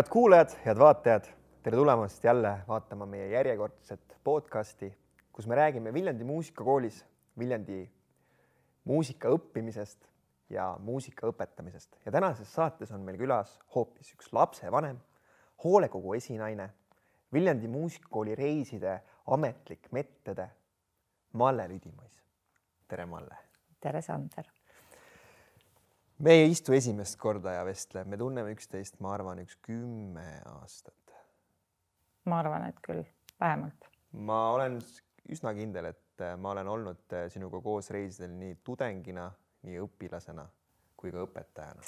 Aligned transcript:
head 0.00 0.08
kuulajad, 0.08 0.52
head 0.64 0.78
vaatajad, 0.78 1.26
tere 1.62 1.76
tulemast 1.76 2.24
jälle 2.24 2.50
vaatama 2.68 3.06
meie 3.06 3.26
järjekordset 3.28 4.16
podcasti, 4.24 4.98
kus 5.32 5.46
me 5.46 5.54
räägime 5.54 5.92
Viljandi 5.92 6.24
muusikakoolis 6.24 7.04
Viljandi 7.38 7.90
muusika 8.84 9.28
õppimisest 9.28 10.06
ja 10.50 10.76
muusika 10.80 11.28
õpetamisest 11.28 11.98
ja 12.06 12.12
tänases 12.12 12.54
saates 12.54 12.94
on 12.96 13.04
meil 13.04 13.18
külas 13.20 13.58
hoopis 13.74 14.14
üks 14.14 14.32
lapsevanem, 14.32 14.96
hoolekogu 15.64 16.14
esinaine, 16.16 16.70
Viljandi 17.32 17.68
muusikakooli 17.68 18.38
reiside 18.40 19.02
ametlik 19.26 19.90
medõde 19.92 20.48
Malle 21.32 21.68
Lüdimõis. 21.68 22.24
tere, 22.88 23.06
Malle. 23.06 23.36
tere, 23.80 24.00
Sander 24.02 24.48
me 26.20 26.32
ei 26.36 26.50
istu 26.50 26.74
esimest 26.76 27.16
korda 27.20 27.54
ja 27.56 27.64
vestle, 27.64 28.04
me 28.04 28.18
tunneme 28.20 28.52
üksteist, 28.54 28.98
ma 29.00 29.14
arvan, 29.14 29.40
üks 29.44 29.56
kümme 29.64 30.26
aastat. 30.52 31.14
ma 32.28 32.40
arvan, 32.42 32.66
et 32.68 32.80
küll, 32.84 33.02
vähemalt. 33.40 33.88
ma 34.12 34.40
olen 34.52 34.78
üsna 35.32 35.54
kindel, 35.56 35.90
et 35.94 36.24
äh, 36.24 36.36
ma 36.36 36.52
olen 36.54 36.68
olnud 36.68 37.16
äh, 37.16 37.28
sinuga 37.32 37.60
koos 37.64 37.90
reisidel 37.90 38.32
nii 38.36 38.58
tudengina, 38.64 39.30
nii 39.66 39.80
õpilasena 39.84 40.46
kui 41.00 41.12
ka 41.14 41.24
õpetajana. 41.24 41.86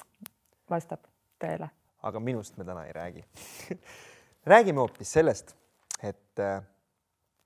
vastab 0.70 1.04
tõele. 1.42 1.68
aga 2.02 2.20
minust 2.20 2.56
me 2.56 2.64
täna 2.64 2.86
ei 2.88 2.92
räägi 2.96 3.24
räägime 4.54 4.80
hoopis 4.80 5.12
sellest, 5.12 5.56
et 6.02 6.40
äh, 6.40 6.62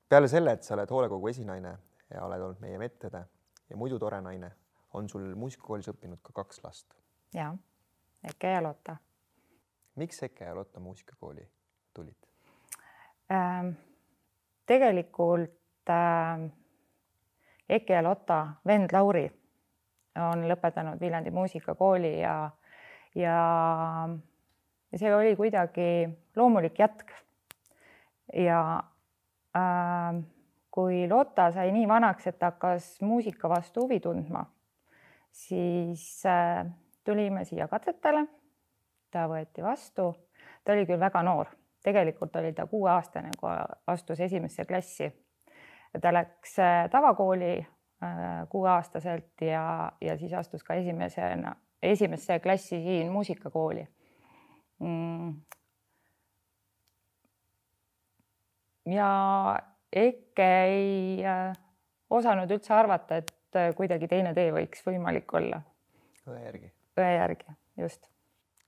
peale 0.09 0.29
selle, 0.29 0.55
et 0.55 0.63
sa 0.63 0.77
oled 0.79 0.91
hoolekogu 0.91 1.35
esinaine 1.35 1.75
ja 2.15 2.23
oled 2.25 2.47
olnud 2.47 2.63
meie 2.63 2.79
medõde 2.79 3.25
ja 3.67 3.77
muidu 3.77 3.99
tore 3.99 4.21
naine 4.23 4.53
on 4.97 5.09
sul 5.09 5.35
muusikakoolis 5.37 5.89
õppinud 5.93 6.21
ka 6.25 6.33
kaks 6.33 6.63
last. 6.65 6.95
ja, 7.35 7.51
Eke 8.25 8.51
ja 8.51 8.63
Lotta. 8.63 8.97
miks 9.95 10.23
Eke 10.23 10.45
ja 10.45 10.55
Lotta 10.55 10.81
muusikakooli 10.81 11.49
tulid 11.95 12.29
ähm,? 13.33 13.75
tegelikult 14.67 15.91
äh, 15.91 16.51
Eke 17.69 17.93
ja 17.93 18.03
Lotta 18.03 18.47
vend 18.67 18.93
Lauri 18.93 19.27
on 20.17 20.47
lõpetanud 20.49 21.01
Viljandi 21.01 21.31
muusikakooli 21.31 22.15
ja, 22.21 22.51
ja, 23.15 23.39
ja 24.93 24.99
see 24.99 25.15
oli 25.15 25.37
kuidagi 25.37 26.09
loomulik 26.37 26.79
jätk. 26.79 27.13
ja 28.33 28.83
äh, 29.57 30.25
kui 30.71 31.07
Lotta 31.09 31.51
sai 31.53 31.73
nii 31.73 31.89
vanaks, 31.89 32.27
et 32.27 32.43
hakkas 32.43 32.97
muusika 33.01 33.49
vastu 33.49 33.85
huvi 33.85 34.01
tundma 34.01 34.47
siis 35.37 36.27
äh, 36.27 36.67
tulime 37.05 37.45
siia 37.45 37.69
katsetele. 37.69 38.27
ta 39.11 39.29
võeti 39.31 39.63
vastu, 39.63 40.11
ta 40.65 40.75
oli 40.75 40.87
küll 40.89 41.01
väga 41.01 41.23
noor, 41.25 41.53
tegelikult 41.85 42.35
oli 42.37 42.53
ta 42.53 42.67
kuueaastane, 42.67 43.31
kui 43.41 43.53
astus 43.87 44.21
esimesse 44.21 44.65
klassi. 44.65 45.11
ta 46.01 46.13
läks 46.13 46.59
äh, 46.59 46.89
tavakooli 46.91 47.53
äh, 47.61 48.49
kuueaastaselt 48.49 49.41
ja, 49.41 49.93
ja 50.01 50.17
siis 50.19 50.33
astus 50.33 50.65
ka 50.65 50.75
esimesena, 50.75 51.55
esimesse 51.83 52.41
klassi 52.41 52.83
siin 52.83 53.13
muusikakooli 53.13 53.87
mm.. 54.81 55.35
ja 58.87 59.13
Eke 59.93 60.65
ei 60.65 61.23
osanud 62.11 62.51
üldse 62.51 62.75
arvata, 62.75 63.17
et 63.17 63.57
äh, 63.57 63.73
kuidagi 63.77 64.09
teine 64.11 64.35
tee 64.35 64.51
võiks 64.55 64.85
võimalik 64.87 65.33
olla. 65.35 65.61
õe 66.27 66.43
järgi? 66.43 66.71
õe 66.97 67.11
järgi, 67.17 67.57
just. 67.83 68.09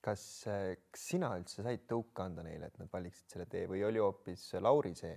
kas, 0.04 0.22
äh, 0.50 0.75
kas 0.91 1.09
sina 1.15 1.32
üldse 1.38 1.62
said 1.62 1.87
tõuke 1.91 2.25
anda 2.25 2.44
neile, 2.47 2.71
et 2.71 2.78
nad 2.78 2.91
valiksid 2.93 3.34
selle 3.34 3.47
tee 3.50 3.66
või 3.71 3.84
oli 3.87 4.03
hoopis 4.03 4.50
Lauri 4.60 4.94
see? 4.99 5.16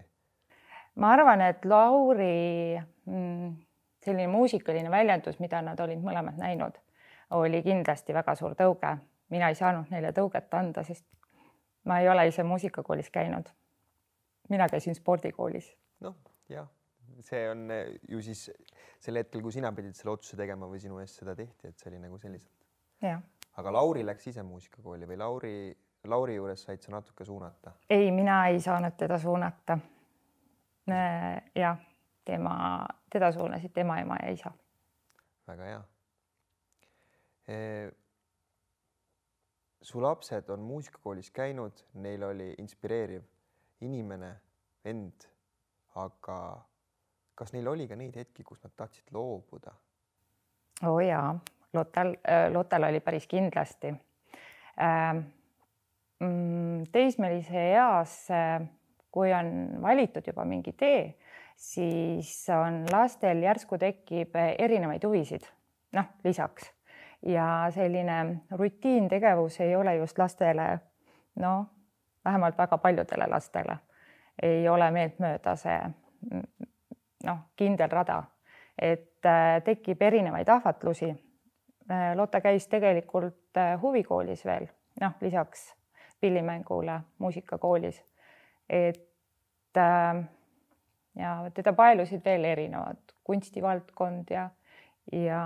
ma 0.95 1.13
arvan, 1.15 1.41
et 1.47 1.65
Lauri 1.65 2.77
mm, 3.05 3.55
selline 4.05 4.27
muusikaline 4.31 4.91
väljendus, 4.91 5.39
mida 5.39 5.61
nad 5.65 5.79
olid 5.79 6.03
mõlemad 6.03 6.37
näinud, 6.41 6.77
oli 7.37 7.63
kindlasti 7.63 8.13
väga 8.13 8.35
suur 8.35 8.57
tõuge. 8.59 8.97
mina 9.29 9.49
ei 9.49 9.55
saanud 9.55 9.89
neile 9.89 10.11
tõuget 10.11 10.53
anda, 10.53 10.83
sest 10.83 11.05
ma 11.85 11.99
ei 11.99 12.09
ole 12.09 12.27
ise 12.27 12.43
muusikakoolis 12.43 13.09
käinud. 13.09 13.49
mina 14.49 14.69
käisin 14.69 14.95
spordikoolis. 14.95 15.73
noh, 15.99 16.15
jah 16.49 16.67
see 17.25 17.43
on 17.49 17.69
eh, 17.71 17.93
ju 18.09 18.21
siis 18.25 18.47
sel 19.01 19.19
hetkel, 19.19 19.41
kui 19.41 19.53
sina 19.55 19.71
pidid 19.75 19.97
selle 19.97 20.15
otsuse 20.15 20.39
tegema 20.39 20.69
või 20.69 20.81
sinu 20.83 20.99
eest 21.01 21.21
seda 21.21 21.35
tehti, 21.37 21.69
et 21.69 21.79
see 21.79 21.91
oli 21.91 22.01
nagu 22.01 22.19
selliselt. 22.21 22.67
aga 23.57 23.73
Lauri 23.73 24.05
läks 24.05 24.27
ise 24.31 24.43
muusikakooli 24.47 25.09
või 25.09 25.17
Lauri, 25.17 25.55
Lauri 26.09 26.35
juures 26.35 26.65
said 26.67 26.81
sa 26.81 26.95
natuke 26.95 27.25
suunata? 27.25 27.75
ei, 27.89 28.11
mina 28.11 28.47
ei 28.47 28.59
saanud 28.59 28.97
teda 28.97 29.19
suunata. 29.19 29.79
jah, 31.55 31.87
tema, 32.25 32.85
teda 33.09 33.31
suunasid 33.31 33.73
tema 33.73 33.99
ema 34.01 34.17
ja 34.23 34.31
isa. 34.31 34.51
väga 35.47 35.71
hea 35.71 35.81
e 37.47 37.91
su 39.81 40.01
lapsed 40.01 40.49
on 40.49 40.61
muusikakoolis 40.61 41.31
käinud, 41.31 41.83
neil 41.93 42.23
oli 42.23 42.53
inspireeriv 42.61 43.23
inimene, 43.81 44.35
vend, 44.85 45.25
aga 45.97 46.37
kas 47.35 47.53
neil 47.53 47.67
oli 47.67 47.87
ka 47.87 47.95
neid 47.95 48.15
hetki, 48.15 48.43
kus 48.43 48.61
nad 48.63 48.73
tahtsid 48.77 49.13
loobuda? 49.15 49.73
oo 50.85 50.95
oh 50.95 50.99
jaa, 50.99 51.35
Lotal, 51.73 52.15
äh, 52.27 52.49
Lotal 52.53 52.83
oli 52.83 52.99
päris 52.99 53.27
kindlasti. 53.27 53.93
Ähm, 54.81 55.17
mm, 56.19 56.83
teismelise 56.91 57.63
eas, 57.73 58.15
äh, 58.31 58.67
kui 59.11 59.33
on 59.33 59.81
valitud 59.81 60.27
juba 60.27 60.45
mingi 60.45 60.73
tee, 60.73 61.17
siis 61.55 62.33
on 62.55 62.85
lastel 62.91 63.43
järsku 63.43 63.77
tekib 63.77 64.35
erinevaid 64.57 65.03
huvisid, 65.05 65.45
noh, 65.93 66.09
lisaks 66.23 66.71
ja 67.25 67.67
selline 67.71 68.41
rutiintegevus 68.51 69.59
ei 69.61 69.75
ole 69.75 69.95
just 69.95 70.17
lastele, 70.17 70.79
noh, 71.39 71.65
vähemalt 72.25 72.57
väga 72.57 72.77
paljudele 72.77 73.27
lastele 73.29 73.77
ei 74.41 74.69
ole 74.69 74.91
meeltmööda 74.91 75.55
see 75.59 75.79
noh, 77.23 77.37
kindel 77.55 77.89
rada, 77.91 78.23
et 78.77 79.25
äh, 79.25 79.59
tekib 79.65 80.01
erinevaid 80.01 80.49
ahvatlusi. 80.49 81.11
Äh, 81.91 82.11
Lotta 82.15 82.41
käis 82.41 82.67
tegelikult 82.71 83.57
äh, 83.57 83.75
huvikoolis 83.81 84.45
veel, 84.45 84.67
noh, 85.01 85.15
lisaks 85.21 85.71
pillimängule 86.21 86.99
muusikakoolis. 87.17 88.03
et 88.69 89.07
ja 91.15 91.31
teda 91.53 91.73
paelusid 91.73 92.21
veel 92.25 92.43
erinevad 92.43 92.99
kunstivaldkond 93.23 94.29
ja, 94.29 94.49
ja, 95.11 95.41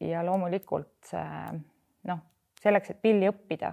ja 0.00 0.24
loomulikult 0.24 1.08
see 1.08 1.58
noh, 2.08 2.20
selleks, 2.62 2.90
et 2.92 3.00
pilli 3.02 3.28
õppida, 3.28 3.72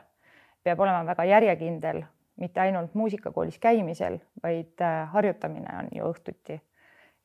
peab 0.63 0.79
olema 0.79 1.05
väga 1.05 1.25
järjekindel, 1.29 2.01
mitte 2.39 2.63
ainult 2.63 2.95
muusikakoolis 2.95 3.59
käimisel, 3.59 4.17
vaid 4.43 4.81
harjutamine 5.11 5.77
on 5.79 5.91
ju 5.95 6.09
õhtuti 6.09 6.59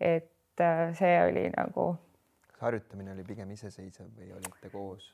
et 0.00 0.60
äh, 0.60 0.94
see 0.98 1.16
oli 1.24 1.48
nagu. 1.56 1.94
kas 2.48 2.60
harjutamine 2.60 3.12
oli 3.12 3.24
pigem 3.24 3.50
iseseisev 3.50 4.08
või 4.16 4.32
olite 4.32 4.70
koos? 4.72 5.12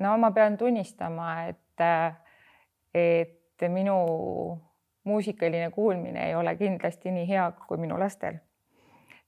no 0.00 0.16
ma 0.18 0.30
pean 0.30 0.56
tunnistama, 0.56 1.44
et, 1.48 1.80
äh, 1.80 2.16
et 2.94 3.68
minu 3.68 3.96
muusikaline 5.04 5.70
kuulmine 5.70 6.28
ei 6.28 6.34
ole 6.34 6.56
kindlasti 6.56 7.12
nii 7.12 7.28
hea 7.28 7.52
kui 7.68 7.78
minu 7.78 7.98
lastel. 7.98 8.40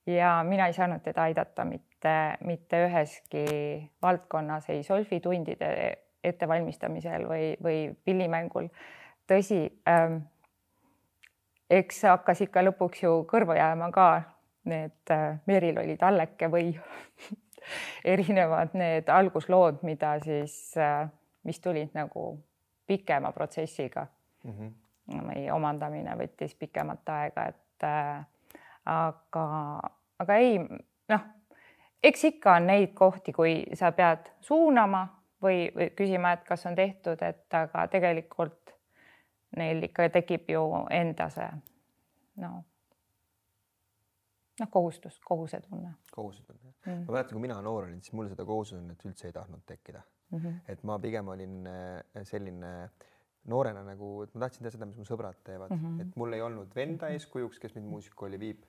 ja 0.07 0.45
mina 0.47 0.67
ei 0.67 0.73
saanud 0.73 1.03
teda 1.03 1.23
aidata 1.23 1.65
mitte, 1.65 2.37
mitte 2.45 2.85
üheski 2.87 3.47
valdkonnas, 4.03 4.71
ei 4.71 4.83
solfitundide 4.83 5.97
ettevalmistamisel 6.25 7.27
või, 7.29 7.57
või 7.63 7.81
pillimängul. 8.05 8.69
tõsi 9.27 9.61
ähm, 9.89 10.23
eks 11.71 12.03
hakkas 12.03 12.41
ikka 12.47 12.63
lõpuks 12.63 13.03
ju 13.03 13.13
kõrva 13.31 13.57
jääma 13.59 13.91
ka 13.95 14.09
need 14.67 15.11
äh, 15.11 15.39
Meril 15.47 15.79
oli 15.79 15.97
talleke 15.97 16.49
või 16.51 16.73
erinevad 18.15 18.75
need 18.79 19.09
alguslood, 19.09 19.83
mida 19.87 20.17
siis, 20.23 20.57
äh, 20.79 21.07
mis 21.47 21.61
tulid 21.61 21.95
nagu 21.95 22.35
pikema 22.87 23.33
protsessiga 23.33 24.07
mm. 24.45 24.53
-hmm. 24.53 25.23
meie 25.27 25.53
omandamine 25.53 26.15
võttis 26.19 26.55
pikemat 26.55 27.09
aega, 27.09 27.47
et 27.47 27.85
äh, 27.85 28.27
aga, 28.85 29.47
aga 30.19 30.35
ei, 30.35 30.59
noh, 31.09 31.27
eks 32.03 32.25
ikka 32.25 32.57
on 32.57 32.67
neid 32.67 32.95
kohti, 32.95 33.33
kui 33.33 33.65
sa 33.75 33.93
pead 33.93 34.31
suunama 34.41 35.07
või, 35.43 35.71
või 35.75 35.91
küsima, 35.97 36.33
et 36.33 36.45
kas 36.45 36.67
on 36.67 36.75
tehtud, 36.75 37.23
et 37.23 37.55
aga 37.55 37.87
tegelikult 37.89 38.76
neil 39.57 39.83
ikka 39.83 40.09
tekib 40.13 40.51
ju 40.51 40.63
enda 40.91 41.29
see 41.33 41.51
no 42.43 42.51
noh, 44.61 44.71
kohustus, 44.71 45.19
kohusetunne. 45.25 45.95
kohusetunne 46.13 46.73
mm., 46.87 47.05
ma 47.07 47.13
mäletan, 47.13 47.35
kui 47.37 47.45
mina 47.45 47.59
noor 47.65 47.89
olin, 47.89 48.01
siis 48.03 48.15
mul 48.17 48.31
seda 48.33 48.45
kohusetunnet 48.49 49.05
üldse 49.09 49.29
ei 49.29 49.37
tahtnud 49.37 49.65
tekkida 49.67 50.03
mm. 50.31 50.39
-hmm. 50.39 50.57
et 50.73 50.83
ma 50.83 50.99
pigem 50.99 51.29
olin 51.29 51.67
äh, 51.67 52.23
selline 52.23 52.73
noorena 53.47 53.83
nagu, 53.87 54.23
et 54.23 54.35
ma 54.35 54.47
tahtsin 54.47 54.65
teha 54.65 54.75
seda, 54.75 54.89
mis 54.89 54.99
mu 54.99 55.05
sõbrad 55.07 55.39
teevad 55.45 55.71
mm, 55.71 55.83
-hmm. 55.83 56.01
et 56.03 56.17
mul 56.17 56.33
ei 56.33 56.43
olnud 56.43 56.75
venda 56.75 57.09
eeskujuks, 57.15 57.59
kes 57.63 57.75
mind 57.75 57.87
muusikakooli 57.93 58.41
viib 58.41 58.65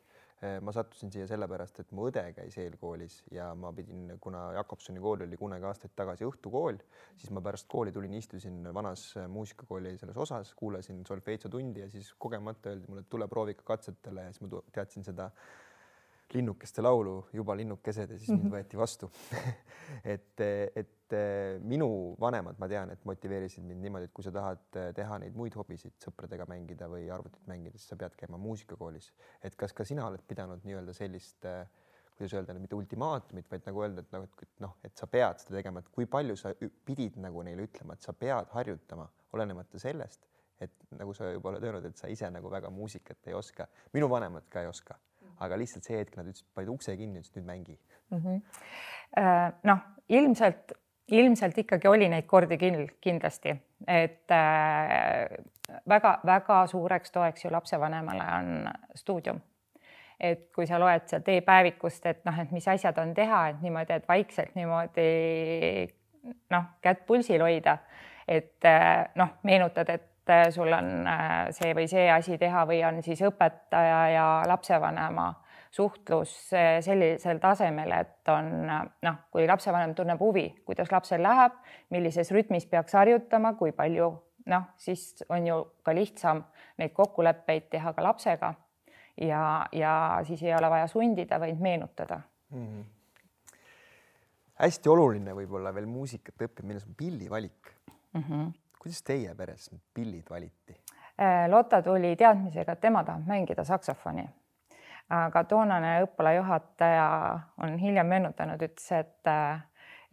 ma 0.61 0.71
sattusin 0.73 1.09
siia 1.09 1.25
sellepärast, 1.29 1.79
et 1.81 1.91
mu 1.97 2.07
õde 2.11 2.21
käis 2.37 2.57
eelkoolis 2.61 3.15
ja 3.33 3.47
ma 3.57 3.71
pidin, 3.73 4.11
kuna 4.21 4.51
Jakobsoni 4.59 5.01
kool 5.01 5.23
oli 5.25 5.39
kunagi 5.39 5.65
aastaid 5.65 5.95
tagasi 5.97 6.27
õhtukool, 6.27 6.77
siis 7.17 7.31
ma 7.33 7.41
pärast 7.41 7.65
kooli 7.71 7.93
tulin, 7.95 8.13
istusin 8.19 8.59
vanas 8.73 9.09
muusikakooli 9.33 9.95
selles 9.97 10.19
osas, 10.27 10.53
kuulasin 10.59 11.01
solfeitso 11.09 11.49
tundi 11.49 11.81
ja 11.81 11.89
siis 11.89 12.11
kogemata 12.21 12.69
öeldi 12.69 12.91
mulle, 12.91 13.01
et 13.05 13.09
tule 13.09 13.27
proovi 13.31 13.57
ikka 13.57 13.65
katsetele 13.73 14.27
ja 14.27 14.35
siis 14.35 14.45
ma 14.45 14.61
teadsin 14.75 15.07
seda 15.07 15.31
linnukeste 16.33 16.81
laulu 16.81 17.27
Juba 17.33 17.55
linnukesed 17.55 18.11
ja 18.11 18.17
siis 18.17 18.29
mind 18.29 18.43
-hmm. 18.43 18.53
võeti 18.55 18.77
vastu 18.77 19.09
et, 20.15 20.39
et 20.75 21.15
minu 21.63 22.15
vanemad, 22.19 22.57
ma 22.59 22.67
tean, 22.67 22.91
et 22.91 23.05
motiveerisid 23.05 23.63
mind 23.63 23.81
niimoodi, 23.81 24.09
et 24.09 24.13
kui 24.13 24.23
sa 24.23 24.31
tahad 24.31 24.79
teha 24.95 25.19
neid 25.23 25.35
muid 25.35 25.55
hobisid, 25.55 25.95
sõpradega 26.03 26.45
mängida 26.49 26.89
või 26.91 27.07
arvutit 27.13 27.47
mängida, 27.47 27.77
siis 27.77 27.89
sa 27.89 27.95
pead 27.95 28.15
käima 28.19 28.37
muusikakoolis. 28.37 29.13
et 29.43 29.55
kas 29.55 29.73
ka 29.73 29.85
sina 29.85 30.07
oled 30.07 30.23
pidanud 30.27 30.63
nii-öelda 30.63 30.93
sellist 30.93 31.47
kuidas 32.17 32.33
öelda, 32.33 32.53
mitte 32.59 32.75
ultimaatumit, 32.75 33.51
vaid 33.51 33.65
nagu 33.65 33.81
öelda, 33.81 34.01
et 34.01 34.11
nagu, 34.11 34.27
et 34.41 34.59
noh, 34.59 34.77
et 34.83 34.97
sa 34.97 35.07
pead 35.07 35.39
seda 35.39 35.59
tegema, 35.59 35.79
et 35.79 35.89
kui 35.93 36.05
palju 36.05 36.35
sa 36.35 36.53
pidid 36.85 37.19
nagu 37.21 37.43
neile 37.45 37.67
ütlema, 37.69 37.93
et 37.93 38.01
sa 38.01 38.13
pead 38.13 38.49
harjutama, 38.57 39.05
olenemata 39.37 39.79
sellest, 39.79 40.25
et 40.59 40.73
nagu 40.97 41.13
sa 41.13 41.29
juba 41.29 41.51
oled 41.51 41.63
öelnud, 41.63 41.85
et 41.85 41.97
sa 41.97 42.09
ise 42.09 42.29
nagu 42.33 42.49
väga 42.49 42.69
muusikat 42.73 43.27
ei 43.27 43.33
oska. 43.37 43.67
minu 43.93 44.09
vanemad 44.09 44.49
ka 44.49 44.61
ei 44.61 44.67
oska 44.67 44.97
aga 45.39 45.57
lihtsalt 45.59 45.87
see 45.87 45.99
hetk 45.99 46.17
nad 46.17 46.27
ütlesid, 46.29 46.47
panid 46.55 46.73
ukse 46.73 46.95
kinni, 46.97 47.21
ütlesid 47.21 47.39
nüüd 47.39 47.47
mängi. 47.47 47.77
Mm 48.11 48.23
-hmm.. 48.23 49.53
noh, 49.67 49.83
ilmselt, 50.09 50.73
ilmselt 51.11 51.57
ikkagi 51.57 51.87
oli 51.87 52.09
neid 52.09 52.25
kordi 52.25 52.57
küll 52.57 52.87
kindlasti, 53.01 53.55
et 53.87 54.31
väga-väga 55.87 56.61
äh, 56.63 56.69
suureks 56.71 57.11
toeks 57.11 57.45
ju 57.45 57.51
lapsevanemale 57.51 58.25
on 58.39 58.73
stuudium. 58.95 59.41
Et 60.19 60.47
kui 60.55 60.65
sa 60.65 60.79
loed 60.81 61.05
sealt 61.05 61.27
e-päevikust, 61.29 62.05
et 62.09 62.23
noh, 62.25 62.39
et 62.41 62.51
mis 62.51 62.67
asjad 62.67 62.97
on 62.97 63.13
teha, 63.13 63.47
et 63.49 63.61
niimoodi, 63.61 63.93
et 63.93 64.07
vaikselt 64.07 64.55
niimoodi 64.55 65.09
noh, 66.49 66.63
kätt 66.81 67.05
pulsil 67.05 67.41
hoida, 67.41 67.77
et 68.27 68.65
äh, 68.65 69.05
noh, 69.15 69.35
meenutad, 69.43 69.89
et 69.93 70.07
et 70.29 70.53
sul 70.53 70.71
on 70.73 71.07
äh, 71.07 71.49
see 71.55 71.73
või 71.77 71.87
see 71.89 72.07
asi 72.11 72.37
teha 72.37 72.65
või 72.69 72.81
on 72.87 73.01
siis 73.03 73.21
õpetaja 73.25 74.01
ja 74.13 74.27
lapsevanema 74.47 75.27
suhtlus 75.71 76.53
äh, 76.53 76.77
sellisel 76.81 77.39
tasemel, 77.43 77.91
et 77.91 78.31
on 78.31 78.51
noh, 78.67 79.17
kui 79.31 79.47
lapsevanem 79.47 79.95
tunneb 79.95 80.21
huvi, 80.21 80.47
kuidas 80.65 80.91
lapsel 80.91 81.23
läheb, 81.23 81.57
millises 81.93 82.31
rütmis 82.35 82.67
peaks 82.69 82.95
harjutama, 82.97 83.53
kui 83.59 83.73
palju 83.75 84.11
noh, 84.47 84.69
siis 84.79 85.23
on 85.29 85.47
ju 85.47 85.57
ka 85.83 85.95
lihtsam 85.95 86.43
neid 86.79 86.93
kokkuleppeid 86.95 87.69
teha 87.73 87.93
ka 87.93 88.03
lapsega 88.03 88.53
ja, 89.21 89.41
ja 89.71 89.95
siis 90.27 90.43
ei 90.43 90.55
ole 90.55 90.69
vaja 90.71 90.87
sundida, 90.87 91.39
vaid 91.39 91.59
meenutada 91.59 92.21
mm. 92.51 92.67
-hmm. 92.67 92.85
hästi 94.63 94.89
oluline 94.89 95.35
võib-olla 95.35 95.73
veel 95.75 95.85
muusikat 95.85 96.47
õppimine 96.47 96.81
on 96.85 96.95
pillivalik 96.97 97.75
mm. 98.13 98.23
-hmm 98.23 98.66
kuidas 98.87 99.03
teie 99.03 99.35
peres 99.35 99.71
need 99.71 99.83
pillid 99.93 100.29
valiti? 100.29 100.75
Äh, 101.19 101.49
Lotta 101.49 101.81
tuli 101.81 102.15
teadmisega, 102.15 102.71
et 102.71 102.81
tema 102.81 103.03
tahab 103.03 103.25
mängida 103.27 103.63
saksofoni. 103.67 104.23
aga 105.09 105.43
toonane 105.47 106.01
õppealajuhataja 106.03 107.07
on 107.63 107.77
hiljem 107.79 108.07
meenutanud, 108.07 108.61
ütles, 108.63 108.87
et 108.91 109.27
äh, 109.27 109.61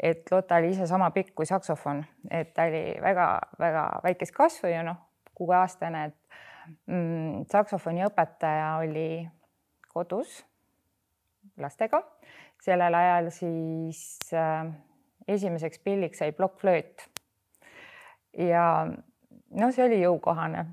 et 0.02 0.30
Lotta 0.30 0.58
oli 0.58 0.70
ise 0.74 0.86
sama 0.86 1.10
pikk 1.10 1.34
kui 1.34 1.46
saksofon, 1.46 2.04
et 2.30 2.52
ta 2.54 2.66
oli 2.66 2.96
väga-väga 3.02 3.84
väikest 4.02 4.34
kasvu 4.34 4.70
ja 4.70 4.82
noh, 4.82 4.98
kuueaastane, 5.34 6.04
et 6.04 6.38
mm, 6.86 7.46
saksofoni 7.50 8.06
õpetaja 8.06 8.76
oli 8.82 9.28
kodus 9.88 10.44
lastega. 11.58 12.02
sellel 12.62 12.94
ajal 12.94 13.30
siis 13.30 14.32
äh, 14.32 14.66
esimeseks 15.28 15.78
pilliks 15.78 16.18
sai 16.18 16.32
plokkflööt 16.32 17.10
ja 18.38 18.86
no 19.60 19.70
see 19.72 19.84
oli 19.86 20.00
jõukohane. 20.02 20.66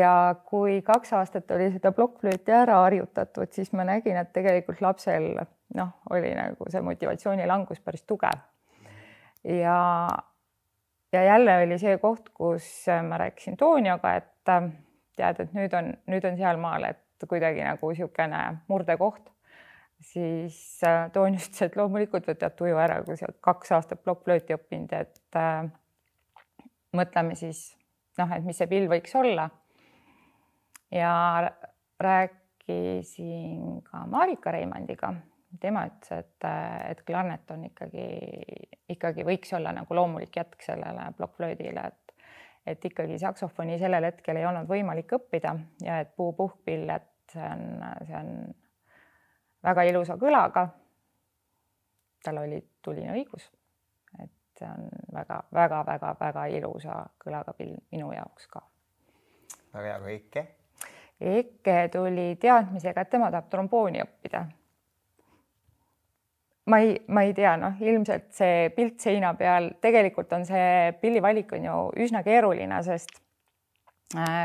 ja 0.00 0.12
kui 0.44 0.80
kaks 0.82 1.12
aastat 1.18 1.50
oli 1.54 1.70
seda 1.74 1.92
plokkflööti 1.92 2.54
ära 2.54 2.80
harjutatud, 2.84 3.50
siis 3.52 3.72
ma 3.72 3.86
nägin, 3.86 4.16
et 4.20 4.32
tegelikult 4.34 4.80
lapsel 4.84 5.32
noh, 5.74 5.92
oli 6.10 6.32
nagu 6.38 6.70
see 6.70 6.82
motivatsioonilangus 6.82 7.80
päris 7.84 8.06
tugev. 8.06 8.40
ja, 9.44 9.78
ja 11.12 11.24
jälle 11.24 11.58
oli 11.64 11.78
see 11.78 11.98
koht, 11.98 12.28
kus 12.34 12.86
ma 13.08 13.18
rääkisin 13.22 13.56
Toonioga, 13.56 14.14
et 14.14 14.32
tead, 15.16 15.40
et 15.40 15.54
nüüd 15.56 15.74
on, 15.74 15.94
nüüd 16.06 16.24
on 16.28 16.36
sealmaal, 16.36 16.90
et 16.90 17.28
kuidagi 17.28 17.64
nagu 17.64 17.90
niisugune 17.90 18.42
murdekoht 18.68 19.32
siis 20.12 20.80
äh, 20.86 21.10
toon 21.12 21.34
just 21.34 21.56
see, 21.56 21.68
et 21.68 21.76
loomulikult 21.78 22.28
võtad 22.30 22.54
tuju 22.58 22.78
ära, 22.80 23.00
kui 23.06 23.18
sa 23.18 23.28
oled 23.28 23.40
kaks 23.44 23.72
aastat 23.76 24.02
plokkflööti 24.04 24.56
õppinud, 24.56 24.92
et 24.96 25.38
äh, 25.40 25.66
mõtleme 26.96 27.36
siis 27.38 27.68
noh, 28.20 28.32
et 28.32 28.44
mis 28.46 28.58
see 28.58 28.70
pill 28.70 28.88
võiks 28.90 29.14
olla. 29.18 29.48
ja 30.94 31.12
rääkisin 32.00 33.80
ka 33.88 34.04
Marika 34.10 34.52
Reimandiga, 34.54 35.12
tema 35.60 35.86
ütles, 35.88 36.12
et, 36.22 36.46
äh, 36.46 36.90
et 36.92 37.02
klarnet 37.08 37.50
on 37.50 37.64
ikkagi, 37.66 38.06
ikkagi 38.94 39.26
võiks 39.26 39.52
olla 39.56 39.74
nagu 39.74 39.94
loomulik 39.94 40.36
jätk 40.36 40.62
sellele 40.62 41.12
plokkflöödile, 41.18 41.86
et 41.86 42.02
et 42.66 42.82
ikkagi 42.82 43.14
saksofoni 43.22 43.76
sellel 43.78 44.08
hetkel 44.08 44.40
ei 44.40 44.46
olnud 44.48 44.66
võimalik 44.66 45.12
õppida 45.14 45.52
ja 45.86 46.00
et 46.02 46.08
puupuhkpill, 46.18 46.88
et 46.90 47.30
see 47.30 47.44
on, 47.46 47.84
see 48.08 48.16
on 48.18 48.32
väga 49.64 49.82
ilusa 49.82 50.16
kõlaga. 50.20 50.68
tal 52.24 52.38
oli 52.38 52.58
tuline 52.82 53.12
õigus, 53.14 53.44
et 54.18 54.30
see 54.58 54.66
on 54.66 54.88
väga-väga-väga-väga 55.14 56.46
ilusa 56.58 57.04
kõlaga 57.22 57.54
pill 57.54 57.76
minu 57.92 58.12
jaoks 58.12 58.46
ka. 58.50 58.62
väga 59.74 59.86
hea, 59.86 59.96
aga 59.96 60.10
Eke? 60.10 60.46
Eke 61.20 61.88
tuli 61.92 62.36
teadmisega, 62.40 63.00
et 63.00 63.10
tema 63.10 63.30
tahab 63.30 63.48
trombooni 63.50 64.02
õppida. 64.02 64.44
ma 66.66 66.78
ei, 66.82 66.96
ma 67.08 67.22
ei 67.22 67.34
tea, 67.34 67.56
noh, 67.56 67.76
ilmselt 67.80 68.32
see 68.34 68.70
pilt 68.76 69.00
seina 69.00 69.34
peal, 69.34 69.70
tegelikult 69.80 70.32
on 70.32 70.44
see 70.44 70.92
pillivalik 71.00 71.52
on 71.52 71.64
ju 71.64 71.76
üsna 72.04 72.24
keeruline, 72.26 72.82
sest 72.82 73.20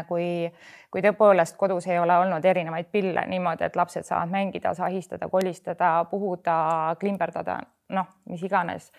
kui, 0.08 0.50
kui 0.91 1.03
tõepoolest 1.06 1.58
kodus 1.58 1.88
ei 1.88 2.00
ole 2.01 2.15
olnud 2.18 2.46
erinevaid 2.46 2.89
pille 2.91 3.25
niimoodi, 3.30 3.68
et 3.68 3.75
lapsed 3.77 4.08
saavad 4.08 4.32
mängida, 4.34 4.74
sahistada, 4.74 5.30
kolistada, 5.30 5.94
puhuda, 6.10 6.56
klimberdada, 7.00 7.60
noh, 7.94 8.10
mis 8.32 8.41
iganes, 8.48 8.89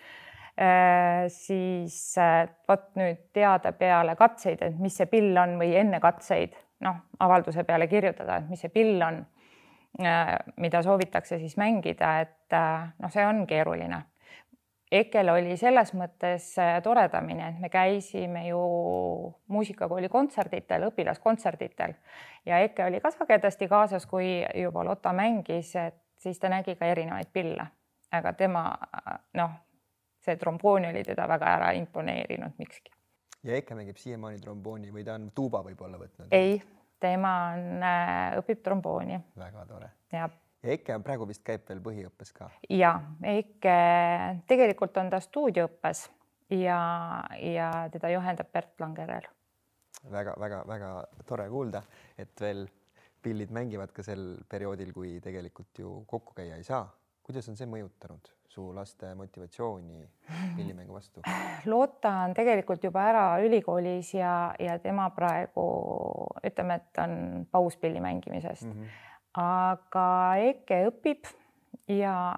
äh, 0.55 1.25
siis 1.33 1.97
äh, 2.21 2.47
vot 2.69 2.93
nüüd 2.99 3.25
teada 3.35 3.73
peale 3.75 4.15
katseid, 4.15 4.63
et 4.63 4.79
mis 4.79 4.95
see 4.97 5.09
pill 5.11 5.35
on 5.37 5.57
või 5.59 5.75
enne 5.79 5.99
katseid, 6.03 6.55
noh, 6.83 7.03
avalduse 7.19 7.67
peale 7.67 7.89
kirjutada, 7.91 8.39
et 8.39 8.49
mis 8.49 8.63
see 8.63 8.71
pill 8.73 9.03
on, 9.03 9.23
mida 10.57 10.79
soovitakse 10.81 11.37
siis 11.37 11.53
mängida, 11.61 12.15
et 12.23 12.55
noh, 12.97 13.11
see 13.13 13.21
on 13.27 13.43
keeruline 13.45 13.99
Ekel 14.93 15.29
oli 15.33 15.55
selles 15.57 15.89
mõttes 15.97 16.51
äh, 16.61 16.75
toredamini, 16.85 17.41
et 17.47 17.59
me 17.61 17.69
käisime 17.73 18.43
ju 18.45 18.59
muusikakooli 19.49 20.09
kontserditel, 20.09 20.85
õpilaskontserditel 20.91 21.95
ja 22.45 22.59
Eke 22.61 22.85
oli 22.85 22.99
ka 23.01 23.11
sagedasti 23.11 23.67
kaasas, 23.71 24.05
kui 24.05 24.43
juba 24.61 24.83
Lotta 24.85 25.13
mängis, 25.17 25.73
et 25.79 25.97
siis 26.21 26.39
ta 26.39 26.51
nägi 26.53 26.75
ka 26.77 26.85
erinevaid 26.85 27.31
pille, 27.33 27.65
aga 28.13 28.35
tema 28.37 28.67
noh, 29.39 29.57
see 30.21 30.37
tromboon 30.37 30.85
oli 30.91 31.01
teda 31.07 31.25
väga 31.27 31.55
ära 31.57 31.73
imponeerinud 31.79 32.61
mikski. 32.61 32.93
ja 33.43 33.57
Eke 33.57 33.75
mängib 33.79 33.97
siiamaani 33.97 34.39
trombooni 34.45 34.93
või 34.93 35.07
ta 35.07 35.17
on 35.17 35.31
tuuba 35.35 35.63
võib-olla 35.65 35.97
võtnud? 35.97 36.29
ei, 36.31 36.61
tema 36.99 37.33
on, 37.55 37.67
äh, 37.81 38.37
õpib 38.43 38.61
trombooni. 38.61 39.19
väga 39.41 39.65
tore. 39.73 39.89
jah 40.13 40.29
ja 40.63 40.73
Eke 40.77 40.97
praegu 41.03 41.27
vist 41.27 41.43
käib 41.43 41.67
veel 41.69 41.81
põhiõppes 41.83 42.33
ka? 42.35 42.49
ja 42.69 42.95
Eke, 43.23 43.77
tegelikult 44.47 44.97
on 44.97 45.09
ta 45.13 45.19
stuudioõppes 45.23 46.07
ja, 46.49 46.81
ja 47.39 47.71
teda 47.91 48.13
juhendab 48.13 48.51
Bert 48.53 48.79
Langerel 48.79 49.27
väga,. 50.11 50.35
väga-väga-väga 50.39 51.25
tore 51.25 51.49
kuulda, 51.49 51.83
et 52.17 52.41
veel 52.41 52.65
pillid 53.23 53.51
mängivad 53.55 53.93
ka 53.95 54.03
sel 54.03 54.37
perioodil, 54.49 54.91
kui 54.93 55.17
tegelikult 55.23 55.79
ju 55.79 56.03
kokku 56.07 56.35
käia 56.35 56.59
ei 56.59 56.63
saa. 56.63 56.87
kuidas 57.23 57.47
on 57.47 57.55
see 57.55 57.67
mõjutanud 57.71 58.27
su 58.51 58.65
laste 58.75 59.13
motivatsiooni 59.15 60.09
pillimängu 60.57 60.93
vastu? 60.93 61.21
Lotta 61.71 62.11
on 62.25 62.33
tegelikult 62.35 62.83
juba 62.83 63.05
ära 63.09 63.23
ülikoolis 63.41 64.13
ja, 64.13 64.53
ja 64.59 64.75
tema 64.83 65.07
praegu 65.15 65.63
ütleme, 66.43 66.75
et 66.81 66.99
on 66.99 67.45
paus 67.51 67.77
pilli 67.77 68.01
mängimisest 68.03 68.67
mm. 68.67 68.73
-hmm. 68.73 69.12
Aga 69.39 70.07
Eke 70.37 70.83
õpib 70.89 71.27
ja, 71.89 72.35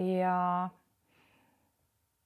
ja, 0.00 0.38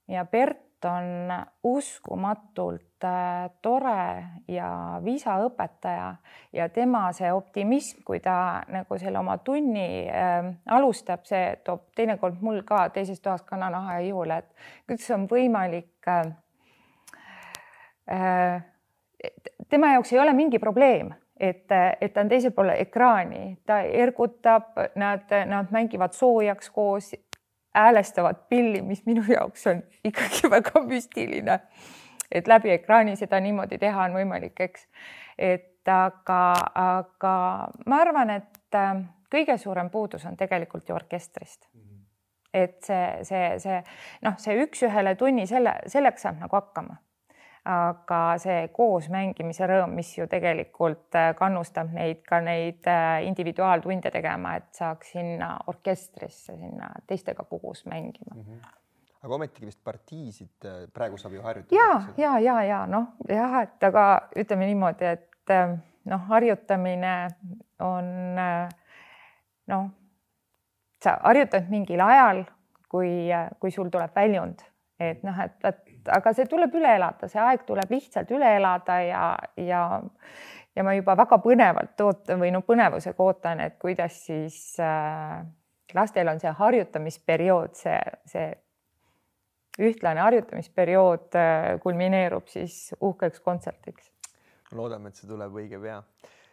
ja 0.08 0.24
Bert 0.24 0.84
on 0.86 1.32
uskumatult 1.66 3.04
äh, 3.04 3.50
tore 3.62 4.24
ja 4.48 5.00
visaõpetaja 5.04 6.12
ja 6.52 6.68
tema 6.68 7.08
see 7.16 7.32
optimism, 7.34 8.04
kui 8.06 8.20
ta 8.22 8.62
nagu 8.70 8.98
selle 8.98 9.18
oma 9.18 9.38
tunni 9.42 10.06
äh, 10.06 10.52
alustab, 10.70 11.26
see 11.26 11.58
toob 11.66 11.88
teinekord 11.98 12.38
mul 12.42 12.62
ka 12.66 12.88
teises 12.94 13.20
toas 13.20 13.42
kananaha 13.42 13.98
ihule, 14.06 14.38
et 14.38 14.66
kuidas 14.86 15.10
on 15.16 15.26
võimalik 15.30 16.08
äh,. 16.08 16.34
Äh, 18.08 18.62
tema 19.68 19.90
jaoks 19.92 20.14
ei 20.14 20.20
ole 20.22 20.32
mingi 20.32 20.56
probleem 20.62 21.10
et, 21.40 21.66
et 22.00 22.12
ta 22.12 22.20
on 22.20 22.28
teisel 22.28 22.52
pool 22.54 22.72
ekraani, 22.74 23.58
ta 23.66 23.80
ergutab, 23.80 24.74
nad, 24.98 25.30
nad 25.46 25.72
mängivad 25.74 26.12
soojaks 26.12 26.70
koos 26.70 27.12
häälestavad 27.74 28.36
pilli, 28.48 28.82
mis 28.82 29.06
minu 29.06 29.24
jaoks 29.28 29.66
on 29.66 29.82
ikkagi 30.04 30.50
väga 30.56 30.82
müstiline. 30.82 31.60
et 32.32 32.48
läbi 32.48 32.70
ekraani 32.70 33.16
seda 33.16 33.40
niimoodi 33.40 33.78
teha 33.78 34.02
on 34.04 34.16
võimalik, 34.18 34.60
eks. 34.60 34.88
et 35.38 35.88
aga, 35.88 36.54
aga 36.74 37.34
ma 37.86 38.00
arvan, 38.04 38.30
et 38.30 38.74
äh, 38.74 38.96
kõige 39.32 39.56
suurem 39.58 39.90
puudus 39.90 40.26
on 40.26 40.36
tegelikult 40.36 40.88
ju 40.88 40.94
orkestrist. 40.94 41.68
et 42.54 42.80
see, 42.84 43.24
see, 43.28 43.58
see 43.58 43.82
noh, 44.24 44.38
see 44.38 44.56
üks-ühele 44.64 45.14
tunni 45.16 45.46
selle, 45.46 45.74
selleks 45.86 46.22
saab 46.26 46.40
nagu 46.40 46.56
hakkama 46.56 46.96
aga 47.68 48.20
see 48.40 48.68
koos 48.72 49.10
mängimise 49.12 49.66
rõõm, 49.68 49.92
mis 49.98 50.10
ju 50.16 50.26
tegelikult 50.30 51.16
äh, 51.18 51.30
kannustab 51.36 51.90
neid 51.92 52.22
ka 52.28 52.40
neid 52.44 52.86
äh, 52.88 53.20
individuaaltunde 53.28 54.12
tegema, 54.14 54.54
et 54.56 54.70
saaks 54.78 55.12
sinna 55.16 55.50
orkestrisse, 55.68 56.56
sinna 56.56 56.88
teistega 57.06 57.44
koos 57.44 57.84
mängima 57.86 58.34
mm. 58.34 58.42
-hmm 58.42 58.74
aga 59.18 59.34
ometigi 59.34 59.66
vist 59.66 59.80
partiisid 59.84 60.64
äh, 60.64 60.86
praegu 60.94 61.16
saab 61.18 61.32
ju 61.32 61.42
harjutada. 61.42 61.74
ja, 61.74 62.02
ja, 62.16 62.38
ja, 62.38 62.62
ja 62.62 62.86
noh, 62.86 63.06
jah, 63.28 63.62
et 63.62 63.84
aga 63.84 64.28
ütleme 64.36 64.66
niimoodi, 64.66 65.04
et 65.04 65.50
noh, 66.04 66.20
harjutamine 66.28 67.28
on 67.80 68.06
noh, 69.66 69.90
sa 71.02 71.18
harjutad 71.22 71.66
mingil 71.70 72.00
ajal, 72.00 72.44
kui, 72.88 73.10
kui 73.58 73.70
sul 73.74 73.90
tuleb 73.90 74.14
väljund, 74.14 74.62
et 75.00 75.22
noh, 75.26 75.40
et, 75.44 75.64
et 76.08 76.14
aga 76.16 76.32
see 76.36 76.48
tuleb 76.48 76.74
üle 76.80 76.94
elada, 76.96 77.28
see 77.28 77.40
aeg 77.42 77.66
tuleb 77.68 77.90
lihtsalt 77.92 78.30
üle 78.34 78.54
elada 78.56 79.00
ja, 79.04 79.24
ja 79.60 79.82
ja 80.76 80.84
ma 80.86 80.94
juba 80.94 81.16
väga 81.18 81.38
põnevalt 81.42 82.00
ootan 82.04 82.40
või 82.40 82.52
no 82.54 82.62
põnevusega 82.66 83.24
ootan, 83.24 83.60
et 83.64 83.78
kuidas 83.82 84.20
siis 84.28 84.78
äh, 84.82 85.40
lastel 85.94 86.30
on 86.30 86.40
see 86.40 86.52
harjutamisperiood, 86.54 87.74
see, 87.78 87.98
see 88.30 88.48
ühtlane 89.88 90.22
harjutamisperiood 90.22 91.38
äh, 91.38 91.68
kulmineerub 91.82 92.46
siis 92.52 92.94
uhkeks 93.00 93.42
kontserdiks. 93.42 94.12
loodame, 94.72 95.10
et 95.10 95.18
see 95.18 95.28
tuleb 95.28 95.54
õige 95.54 95.80
pea. 95.82 96.02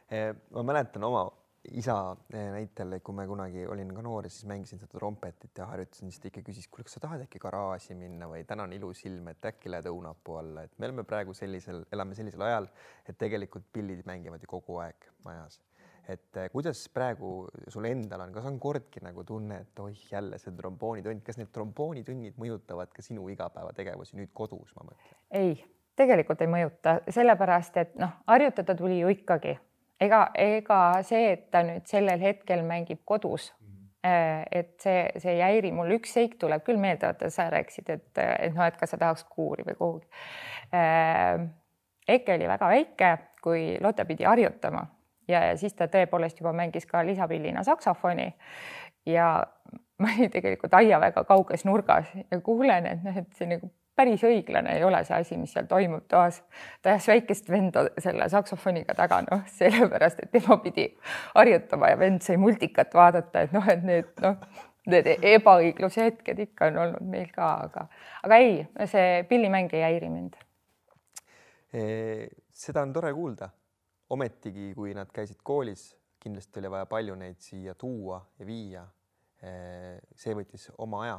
Eh, 0.09 0.31
ma 0.53 0.63
mäletan 0.63 1.03
oma 1.03 1.25
isa 1.71 2.15
eh, 2.33 2.49
näitel, 2.53 2.97
kui 3.03 3.15
ma 3.15 3.25
kunagi 3.27 3.65
olin 3.67 3.91
ka 3.95 4.03
noor 4.05 4.27
siis 4.29 4.45
mängisin 4.49 4.79
seda 4.81 4.99
trompetit 4.99 5.57
ja 5.57 5.67
harjutasin, 5.69 6.11
siis 6.11 6.21
ta 6.21 6.29
ikka 6.29 6.43
küsis, 6.45 6.67
kuule, 6.71 6.85
kas 6.87 6.97
sa 6.97 7.03
tahad 7.03 7.25
äkki 7.25 7.41
garaaži 7.41 7.97
minna 7.97 8.29
või 8.31 8.43
täna 8.47 8.67
on 8.67 8.73
ilus 8.75 9.05
ilm, 9.09 9.29
et 9.31 9.47
äkki 9.51 9.71
lähed 9.71 9.89
õunapuu 9.89 10.39
alla, 10.41 10.65
et 10.65 10.73
me 10.79 10.89
oleme 10.89 11.05
praegu 11.07 11.33
sellisel, 11.37 11.83
elame 11.93 12.17
sellisel 12.17 12.45
ajal, 12.47 12.69
et 13.07 13.17
tegelikult 13.21 13.67
pillid 13.73 14.05
mängivad 14.07 14.43
ju 14.43 14.51
kogu 14.51 14.79
aeg 14.83 15.09
majas. 15.25 15.61
et 16.07 16.37
eh, 16.37 16.49
kuidas 16.53 16.83
praegu 16.93 17.47
sul 17.73 17.85
endal 17.89 18.21
on, 18.27 18.33
kas 18.33 18.45
on 18.45 18.59
kordki 18.61 19.01
nagu 19.01 19.23
tunne, 19.25 19.61
et 19.65 19.79
oih, 19.81 20.01
jälle 20.11 20.37
see 20.37 20.53
tromboonitund, 20.53 21.23
kas 21.25 21.39
need 21.41 21.49
tromboonitunnid 21.53 22.37
mõjutavad 22.41 22.91
ka 22.93 23.01
sinu 23.01 23.29
igapäevategevusi 23.33 24.19
nüüd 24.19 24.33
kodus, 24.33 24.75
ma 24.77 24.85
mõtlen? 24.91 25.15
ei, 25.31 25.55
tegelikult 25.97 26.43
ei 26.45 26.51
mõjuta, 26.51 26.99
sellepärast 27.09 27.81
et 27.81 27.95
noh, 27.97 28.19
harjutada 28.27 28.75
tuli 28.77 28.99
ju 28.99 29.09
ikkagi 29.15 29.57
ega, 30.01 30.21
ega 30.39 30.79
see, 31.07 31.31
et 31.33 31.45
ta 31.51 31.63
nüüd 31.65 31.85
sellel 31.89 32.21
hetkel 32.21 32.63
mängib 32.67 33.01
kodus 33.05 33.51
mm, 33.59 33.67
-hmm. 33.67 34.47
et 34.51 34.73
see, 34.81 35.05
see 35.17 35.35
ei 35.35 35.41
häiri 35.41 35.71
mul, 35.71 35.91
üks 35.97 36.13
seik 36.13 36.39
tuleb 36.39 36.63
küll 36.63 36.81
meelde, 36.81 37.07
vaata 37.07 37.29
sa 37.29 37.49
rääkisid, 37.49 37.89
et, 37.89 38.09
et 38.17 38.53
noh, 38.53 38.65
et 38.65 38.77
kas 38.77 38.95
sa 38.95 38.97
tahaks 38.97 39.23
kuuri 39.29 39.63
või 39.67 39.77
kuhugi. 39.79 40.09
Äh, 40.73 41.47
Eke 42.07 42.35
oli 42.35 42.47
väga 42.47 42.67
väike, 42.69 43.17
kui 43.41 43.77
Lotte 43.81 44.05
pidi 44.05 44.23
harjutama 44.23 44.85
ja, 45.27 45.39
ja 45.47 45.57
siis 45.57 45.73
ta 45.73 45.87
tõepoolest 45.89 46.39
juba 46.39 46.53
mängis 46.53 46.85
ka 46.85 47.01
lisapillina 47.05 47.63
saksofoni 47.63 48.27
ja 49.09 49.29
ma 49.99 50.11
olin 50.17 50.31
tegelikult 50.31 50.73
aia 50.73 50.99
väga 51.01 51.23
kauges 51.23 51.65
nurgas 51.65 52.11
ja 52.31 52.39
kuulen, 52.43 52.85
et 52.85 53.03
noh, 53.03 53.17
et 53.17 53.33
see 53.37 53.49
nagu 53.49 53.71
päris 53.95 54.23
õiglane 54.27 54.75
ei 54.75 54.83
ole 54.83 55.01
see 55.07 55.17
asi, 55.17 55.37
mis 55.39 55.53
seal 55.55 55.67
toimub 55.69 56.05
toas. 56.11 56.41
ta 56.81 56.93
ajas 56.93 57.07
väikest 57.07 57.49
venda 57.49 57.85
selle 58.01 58.27
saksofoniga 58.29 58.95
taga, 58.97 59.21
noh, 59.29 59.43
sellepärast 59.57 60.23
et 60.23 60.31
tema 60.35 60.57
pidi 60.63 60.87
harjutama 61.33 61.91
ja 61.93 61.99
vend 61.99 62.23
sai 62.25 62.37
multikat 62.41 62.93
vaadata, 62.93 63.45
et 63.45 63.53
noh, 63.55 63.67
et 63.71 63.83
need 63.87 64.23
noh, 64.23 64.39
need 64.91 65.11
ebaõigluse 65.15 66.09
hetked 66.09 66.41
ikka 66.47 66.69
on 66.71 66.81
olnud 66.85 67.05
meil 67.09 67.29
ka, 67.33 67.51
aga, 67.67 67.85
aga 68.27 68.39
ei, 68.43 68.57
see 68.91 69.21
pillimäng 69.29 69.73
ei 69.73 69.85
häiri 69.87 70.09
mind. 70.11 70.41
seda 72.55 72.81
on 72.81 72.93
tore 72.93 73.13
kuulda. 73.13 73.49
ometigi, 74.09 74.73
kui 74.75 74.93
nad 74.93 75.09
käisid 75.11 75.39
koolis, 75.43 75.95
kindlasti 76.21 76.59
oli 76.61 76.69
vaja 76.71 76.85
palju 76.85 77.15
neid 77.15 77.39
siia 77.41 77.73
tuua 77.75 78.19
ja 78.39 78.45
viia. 78.45 78.85
see 80.15 80.33
võttis 80.33 80.69
oma 80.77 81.01
aja 81.03 81.17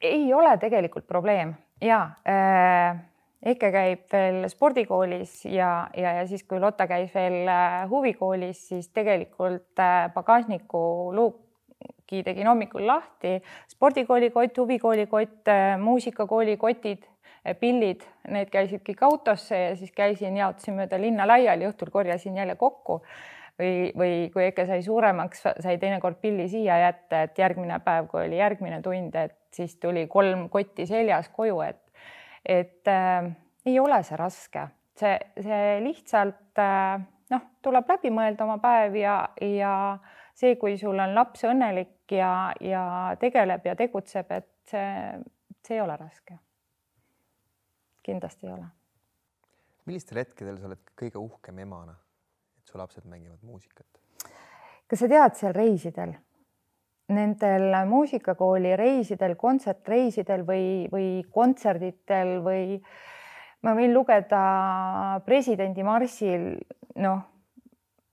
ei 0.00 0.34
ole 0.34 0.56
tegelikult 0.58 1.06
probleem. 1.06 1.54
Ja 1.80 2.02
äh, 2.28 2.98
Eke 3.40 3.70
käib 3.72 4.02
veel 4.12 4.42
spordikoolis 4.52 5.46
ja, 5.48 5.88
ja, 5.96 6.10
ja 6.18 6.24
siis, 6.28 6.42
kui 6.44 6.60
Lotta 6.60 6.84
käis 6.88 7.08
veel 7.14 7.48
äh, 7.48 7.86
huvikoolis, 7.88 8.66
siis 8.68 8.90
tegelikult 8.92 9.80
äh, 9.80 10.10
pagasniku 10.12 10.82
luuki 11.16 12.20
tegin 12.26 12.50
hommikul 12.50 12.84
lahti, 12.84 13.38
spordikooli 13.72 14.28
kott, 14.34 14.60
huvikooli 14.60 15.06
kott, 15.08 15.48
äh, 15.48 15.78
muusikakooli 15.80 16.58
kotid, 16.60 17.08
pillid, 17.56 18.04
need 18.28 18.50
käisid 18.52 18.84
kõik 18.84 19.00
autosse 19.08 19.56
ja 19.56 19.72
siis 19.76 19.94
käisin, 19.96 20.36
jaotasin 20.36 20.76
mööda 20.76 21.00
linna 21.00 21.24
laiali, 21.24 21.64
õhtul 21.70 21.88
korjasin 21.94 22.36
jälle 22.36 22.58
kokku 22.60 23.00
või, 23.60 23.92
või 23.96 24.14
kui 24.32 24.46
Eke 24.48 24.66
sai 24.68 24.82
suuremaks, 24.86 25.44
sai 25.60 25.76
teinekord 25.82 26.20
pilli 26.22 26.48
siia 26.48 26.78
jätta, 26.86 27.24
et 27.26 27.38
järgmine 27.38 27.80
päev, 27.84 28.08
kui 28.10 28.24
oli 28.24 28.40
järgmine 28.40 28.80
tund, 28.82 29.14
et 29.14 29.36
siis 29.54 29.76
tuli 29.82 30.06
kolm 30.10 30.48
kotti 30.52 30.86
seljas 30.88 31.28
koju, 31.34 31.60
et, 31.66 31.80
et 32.44 32.90
äh, 32.90 33.30
ei 33.66 33.78
ole 33.80 34.02
see 34.06 34.18
raske, 34.20 34.66
see, 34.98 35.16
see 35.42 35.78
lihtsalt 35.84 36.60
äh, 36.62 37.02
noh, 37.34 37.46
tuleb 37.62 37.94
läbi 37.94 38.12
mõelda 38.14 38.46
oma 38.46 38.58
päev 38.62 38.96
ja, 39.00 39.16
ja 39.44 39.74
see, 40.34 40.56
kui 40.60 40.76
sul 40.80 40.98
on 40.98 41.14
laps 41.16 41.44
õnnelik 41.48 42.14
ja, 42.16 42.50
ja 42.64 42.84
tegeleb 43.20 43.66
ja 43.66 43.76
tegutseb, 43.78 44.30
et 44.36 44.50
see, 44.70 44.92
see 45.66 45.78
ei 45.78 45.84
ole 45.84 45.96
raske. 46.00 46.38
kindlasti 48.02 48.46
ei 48.46 48.52
ole. 48.52 48.68
millistel 49.86 50.22
hetkedel 50.22 50.58
sa 50.58 50.70
oled 50.70 50.94
kõige 50.98 51.20
uhkem 51.20 51.58
emana? 51.66 51.98
Su 52.64 52.78
lapsed 52.78 53.06
mängivad 53.06 53.42
muusikat? 53.42 53.86
kas 54.90 55.04
sa 55.04 55.06
tead 55.06 55.36
seal 55.38 55.54
reisidel, 55.54 56.16
nendel 57.14 57.68
muusikakooli 57.86 58.74
reisidel, 58.78 59.36
kontsertreisidel 59.38 60.42
või, 60.46 60.64
või 60.90 61.06
kontserditel 61.30 62.40
või 62.42 62.80
ma 63.62 63.74
võin 63.78 63.94
lugeda 63.94 64.42
presidendi 65.26 65.86
marssil, 65.86 66.50
noh, 66.98 67.22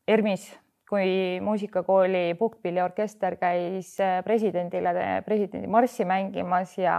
ERMis, 0.07 0.45
kui 0.87 1.41
muusikakooli 1.43 2.37
puhkpilliorkester 2.39 3.35
käis 3.41 3.95
presidendile 4.23 4.93
presidendi 5.25 5.67
marssi 5.67 6.05
mängimas 6.07 6.77
ja, 6.79 6.97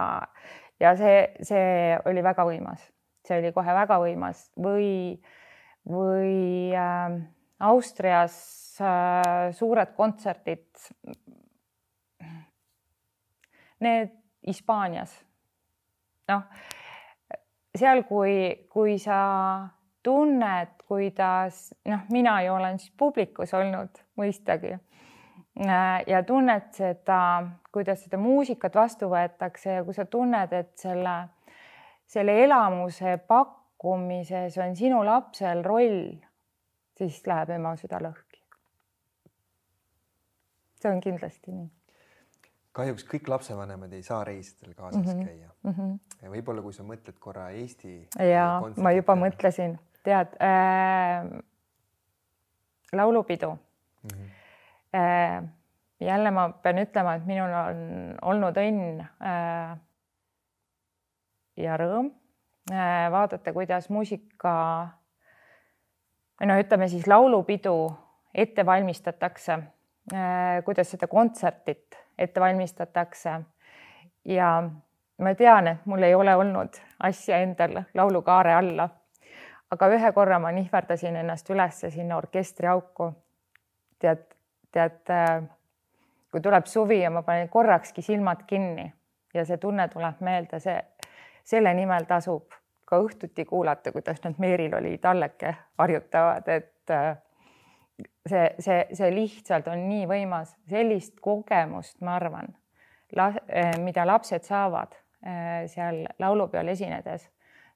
ja 0.79 0.93
see, 0.99 1.23
see 1.47 1.97
oli 2.05 2.21
väga 2.25 2.45
võimas, 2.45 2.83
see 3.25 3.39
oli 3.39 3.55
kohe 3.55 3.73
väga 3.79 3.97
võimas 4.03 4.43
või, 4.59 4.91
või 5.89 6.75
äh, 6.77 7.17
Austrias 7.59 8.35
äh, 8.81 9.51
suured 9.55 9.95
kontserdid. 9.97 10.67
Need 13.79 14.15
Hispaanias, 14.47 15.11
noh, 16.27 16.41
seal, 17.75 18.03
kui, 18.07 18.67
kui 18.71 18.97
sa 18.99 19.19
tunned, 20.03 20.75
kuidas 20.87 21.69
noh, 21.87 22.05
mina 22.11 22.39
ju 22.43 22.53
olen 22.55 22.79
siis 22.79 22.91
publikus 22.97 23.53
olnud 23.55 24.01
mõistagi 24.19 24.73
ja 26.07 26.23
tunned 26.23 26.71
seda, 26.71 27.19
kuidas 27.71 28.03
seda 28.05 28.19
muusikat 28.21 28.75
vastu 28.75 29.09
võetakse 29.11 29.79
ja 29.79 29.83
kui 29.83 29.93
sa 29.93 30.05
tunned, 30.05 30.53
et 30.53 30.71
selle, 30.79 31.15
selle 32.07 32.37
elamuse 32.45 33.17
pakkumises 33.27 34.57
on 34.63 34.75
sinu 34.79 35.03
lapsel 35.05 35.63
roll, 35.65 36.15
siis 36.99 37.19
läheb 37.27 37.55
ema 37.55 37.75
süda 37.79 38.01
lõhki. 38.03 38.43
see 40.79 40.91
on 40.91 41.01
kindlasti 41.03 41.51
nii 41.55 41.69
kahjuks 42.79 43.05
kõik 43.09 43.29
lapsevanemad 43.31 43.93
ei 43.97 44.03
saa 44.05 44.23
reisidel 44.27 44.73
kaasas 44.77 45.01
mm 45.01 45.11
-hmm. 45.11 45.25
käia 45.25 45.49
mm. 45.63 45.71
-hmm. 45.71 45.99
ja 46.21 46.31
võib-olla, 46.31 46.61
kui 46.61 46.73
sa 46.73 46.83
mõtled 46.83 47.19
korra 47.19 47.49
Eesti. 47.49 48.09
ja 48.33 48.61
ma 48.77 48.91
juba 48.91 49.15
mõtlesin, 49.15 49.77
tead 50.03 50.35
äh,, 50.41 51.29
laulupidu 52.93 53.51
mm. 53.51 54.09
-hmm. 54.09 54.35
Äh, 54.95 55.43
jälle 55.99 56.31
ma 56.31 56.49
pean 56.49 56.77
ütlema, 56.77 57.15
et 57.15 57.25
minul 57.25 57.51
on 57.53 58.15
olnud 58.21 58.55
õnn 58.57 59.01
äh, 59.01 59.77
ja 61.57 61.77
rõõm 61.77 62.09
äh, 62.71 63.11
vaadata, 63.11 63.53
kuidas 63.53 63.89
muusika 63.89 64.87
või 66.39 66.47
noh, 66.47 66.59
ütleme 66.59 66.87
siis 66.87 67.07
laulupidu 67.07 67.75
ette 68.33 68.65
valmistatakse 68.65 69.53
äh,, 69.53 70.63
kuidas 70.65 70.91
seda 70.91 71.07
kontsertit 71.07 71.99
ette 72.19 72.39
valmistatakse. 72.39 73.41
ja 74.25 74.69
ma 75.17 75.35
tean, 75.35 75.67
et 75.67 75.85
mul 75.85 76.03
ei 76.03 76.15
ole 76.15 76.35
olnud 76.35 76.79
asja 76.99 77.37
endal 77.37 77.81
laulukaare 77.93 78.53
alla. 78.53 78.89
aga 79.71 79.87
ühe 79.87 80.11
korra 80.11 80.39
ma 80.39 80.51
nihverdasin 80.51 81.15
ennast 81.15 81.49
ülesse 81.49 81.89
sinna 81.89 82.17
orkestriauku. 82.17 83.13
tead, 83.99 84.25
tead, 84.71 85.13
kui 86.31 86.41
tuleb 86.41 86.65
suvi 86.65 87.01
ja 87.01 87.09
ma 87.09 87.21
panen 87.21 87.49
korrakski 87.49 88.01
silmad 88.01 88.43
kinni 88.47 88.93
ja 89.33 89.45
see 89.45 89.57
tunne 89.57 89.87
tuleb 89.87 90.19
meelde, 90.19 90.59
see, 90.59 90.83
selle 91.43 91.73
nimel 91.73 92.05
tasub 92.05 92.58
ka 92.89 92.97
õhtuti 93.03 93.45
kuulata, 93.45 93.91
kuidas 93.93 94.23
nad 94.23 94.39
Meeril 94.41 94.73
oli 94.73 94.97
talleke 94.97 95.53
harjutavad, 95.77 96.47
et 96.49 96.93
see, 98.29 98.55
see, 98.59 98.79
see 98.93 99.09
lihtsalt 99.13 99.67
on 99.71 99.83
nii 99.89 100.07
võimas, 100.09 100.55
sellist 100.69 101.19
kogemust, 101.23 101.99
ma 102.05 102.15
arvan, 102.19 102.49
eh, 103.13 103.75
mida 103.83 104.05
lapsed 104.07 104.47
saavad 104.47 104.95
eh, 104.95 105.67
seal 105.71 106.05
laulupeol 106.21 106.73
esinedes, 106.73 107.29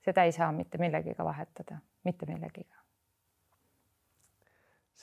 seda 0.03 0.25
ei 0.27 0.35
saa 0.35 0.51
mitte 0.55 0.81
millegiga 0.81 1.25
vahetada, 1.25 1.79
mitte 2.07 2.29
millegiga. 2.29 2.79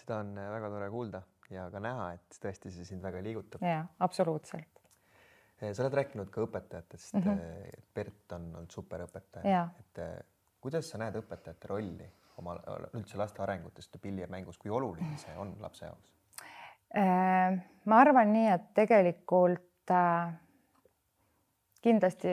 seda 0.00 0.23
on 0.25 0.35
väga 0.35 0.69
tore 0.73 0.87
kuulda 0.90 1.21
ja 1.52 1.67
ka 1.71 1.81
näha, 1.83 2.12
et 2.17 2.38
tõesti 2.43 2.71
see 2.73 2.87
sind 2.88 3.02
väga 3.05 3.21
liigutab. 3.23 3.62
ja 3.62 3.85
absoluutselt. 4.00 4.80
Sa 5.61 5.83
oled 5.85 5.97
rääkinud 6.00 6.31
ka 6.33 6.45
õpetajatest 6.47 7.14
mm. 7.14 7.23
-hmm. 7.23 7.83
Bert 7.95 8.33
on 8.33 8.47
olnud 8.55 8.71
superõpetaja, 8.73 9.69
et 9.81 10.00
kuidas 10.61 10.90
sa 10.90 10.99
näed 10.99 11.17
õpetajate 11.21 11.69
rolli 11.69 12.09
oma 12.40 12.57
üldse 12.97 13.19
laste 13.21 13.43
arengutest 13.43 13.95
ja 13.95 14.00
pillimängus, 14.00 14.59
kui 14.59 14.71
oluline 14.71 15.17
see 15.21 15.37
on 15.37 15.55
lapse 15.61 15.85
jaoks? 15.87 16.09
Ma 17.85 18.00
arvan 18.00 18.33
nii, 18.33 18.49
et 18.50 18.73
tegelikult 18.75 19.93
kindlasti 21.83 22.33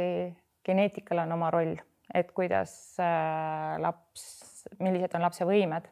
geneetikal 0.65 1.23
on 1.23 1.31
oma 1.31 1.51
roll, 1.53 1.75
et 2.13 2.31
kuidas 2.35 2.71
laps, 3.83 4.25
millised 4.79 5.15
on 5.15 5.27
lapse 5.27 5.45
võimed. 5.47 5.87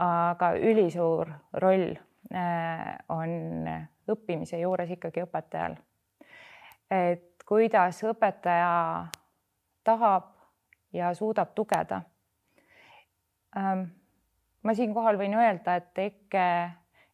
aga 0.00 0.54
ülisuur 0.56 1.28
roll 1.60 1.90
on 3.12 3.32
õppimise 4.08 4.60
juures 4.60 4.90
ikkagi 4.90 5.24
õpetajal. 5.26 5.74
Et 6.90 7.44
kuidas 7.46 8.02
õpetaja 8.04 9.06
tahab 9.84 10.30
ja 10.92 11.14
suudab 11.14 11.54
tugeda. 11.54 12.02
Ähm, 13.56 13.86
ma 14.62 14.74
siinkohal 14.74 15.18
võin 15.18 15.34
öelda, 15.38 15.76
et 15.80 15.98
EKE, 15.98 16.46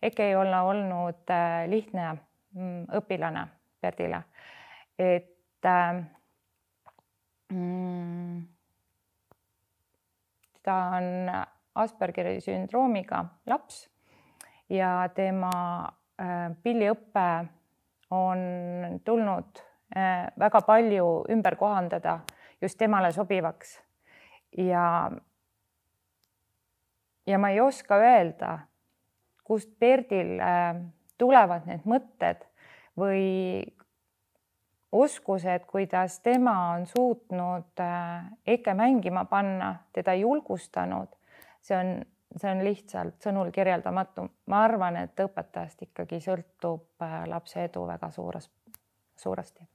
EKE 0.02 0.30
ei 0.30 0.36
ole 0.36 0.60
olnud 0.70 1.32
äh, 1.32 1.64
lihtne 1.70 2.10
mm, 2.12 2.82
õpilane 3.00 3.46
Perdile, 3.80 4.22
et 4.98 5.68
ähm, 5.68 6.04
mm, 7.52 8.40
ta 10.64 10.78
on 10.96 11.30
Aspergeri 11.76 12.40
sündroomiga 12.40 13.20
laps 13.46 13.84
ja 14.72 15.08
tema 15.14 15.52
äh, 16.20 16.48
pilliõpe 16.64 17.28
on 18.10 18.38
tulnud 19.04 19.62
äh, 19.96 20.26
väga 20.38 20.60
palju 20.60 21.24
ümber 21.30 21.56
kohandada 21.56 22.20
just 22.62 22.78
temale 22.78 23.12
sobivaks 23.12 23.80
ja 24.56 25.10
ja 27.26 27.38
ma 27.38 27.50
ei 27.50 27.60
oska 27.60 27.98
öelda, 27.98 28.58
kust 29.44 29.70
Berdil 29.80 30.38
äh, 30.40 30.76
tulevad 31.18 31.66
need 31.66 31.86
mõtted 31.88 32.44
või 32.96 33.64
oskused, 34.92 35.66
kuidas 35.66 36.20
tema 36.24 36.54
on 36.74 36.86
suutnud 36.86 37.82
äh, 37.82 38.30
Eke 38.46 38.74
mängima 38.74 39.24
panna, 39.24 39.74
teda 39.92 40.14
julgustanud. 40.14 41.08
see 41.60 41.76
on, 41.76 42.04
see 42.37 42.51
on 42.51 42.64
lihtsalt 42.64 43.22
sõnul 43.22 43.51
kirjeldamatu. 43.55 44.29
ma 44.46 44.62
arvan, 44.64 44.96
et 44.96 45.20
õpetajast 45.20 45.83
ikkagi 45.88 46.20
sõltub 46.20 47.03
äh, 47.03 47.25
lapse 47.29 47.64
edu 47.64 47.87
väga 47.87 48.11
suures, 48.11 48.51
suuresti. 49.16 49.66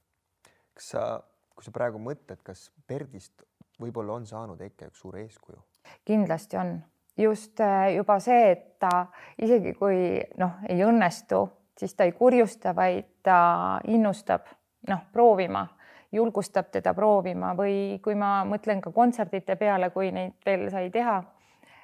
kas 0.74 0.88
sa, 0.94 1.06
kui 1.54 1.64
sa 1.64 1.74
praegu 1.74 1.98
mõtled, 1.98 2.42
kas 2.42 2.70
Berdist 2.88 3.42
võib-olla 3.80 4.20
on 4.20 4.26
saanud 4.26 4.60
Eke 4.60 4.90
üks 4.90 5.02
suur 5.02 5.18
eeskuju? 5.18 5.62
kindlasti 6.04 6.56
on 6.56 6.80
just 7.18 7.60
äh, 7.60 7.94
juba 7.96 8.18
see, 8.20 8.50
et 8.52 8.78
ta 8.78 9.06
isegi 9.38 9.74
kui 9.74 10.22
noh, 10.38 10.58
ei 10.68 10.84
õnnestu, 10.84 11.44
siis 11.78 11.94
ta 11.94 12.04
ei 12.04 12.12
kurjusta, 12.16 12.74
vaid 12.76 13.10
ta 13.22 13.80
innustab 13.88 14.46
noh, 14.88 15.06
proovima, 15.12 15.66
julgustab 16.12 16.70
teda 16.72 16.94
proovima 16.94 17.52
või 17.58 17.98
kui 18.04 18.14
ma 18.18 18.42
mõtlen 18.48 18.80
ka 18.84 18.92
kontserdite 18.92 19.56
peale, 19.56 19.90
kui 19.90 20.10
neid 20.12 20.34
veel 20.46 20.68
sai 20.70 20.90
teha, 20.90 21.22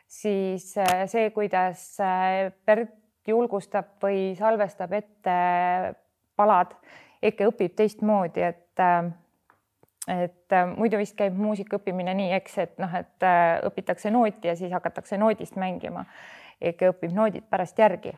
siis 0.08 0.72
äh, 0.80 1.04
see, 1.06 1.30
kuidas 1.36 1.84
Bert 2.66 2.88
äh, 2.88 2.96
julgustab 3.28 3.98
või 4.02 4.32
salvestab 4.38 4.92
ette 4.96 5.38
palad, 6.36 6.72
ikka 7.22 7.50
õpib 7.50 7.74
teistmoodi, 7.76 8.46
et 8.46 8.64
et 10.08 10.52
äh, 10.52 10.76
muidu 10.76 10.98
vist 11.00 11.16
käib 11.18 11.36
muusika 11.36 11.78
õppimine 11.78 12.14
nii, 12.16 12.32
eks, 12.38 12.56
et 12.64 12.78
noh, 12.80 12.92
et 12.96 13.26
äh, 13.26 13.58
õpitakse 13.68 14.12
nooti 14.12 14.48
ja 14.48 14.56
siis 14.56 14.72
hakatakse 14.72 15.18
noodist 15.20 15.58
mängima. 15.60 16.06
ikka 16.60 16.88
õpib 16.90 17.12
noodid 17.14 17.44
pärast 17.50 17.78
järgi. 17.78 18.12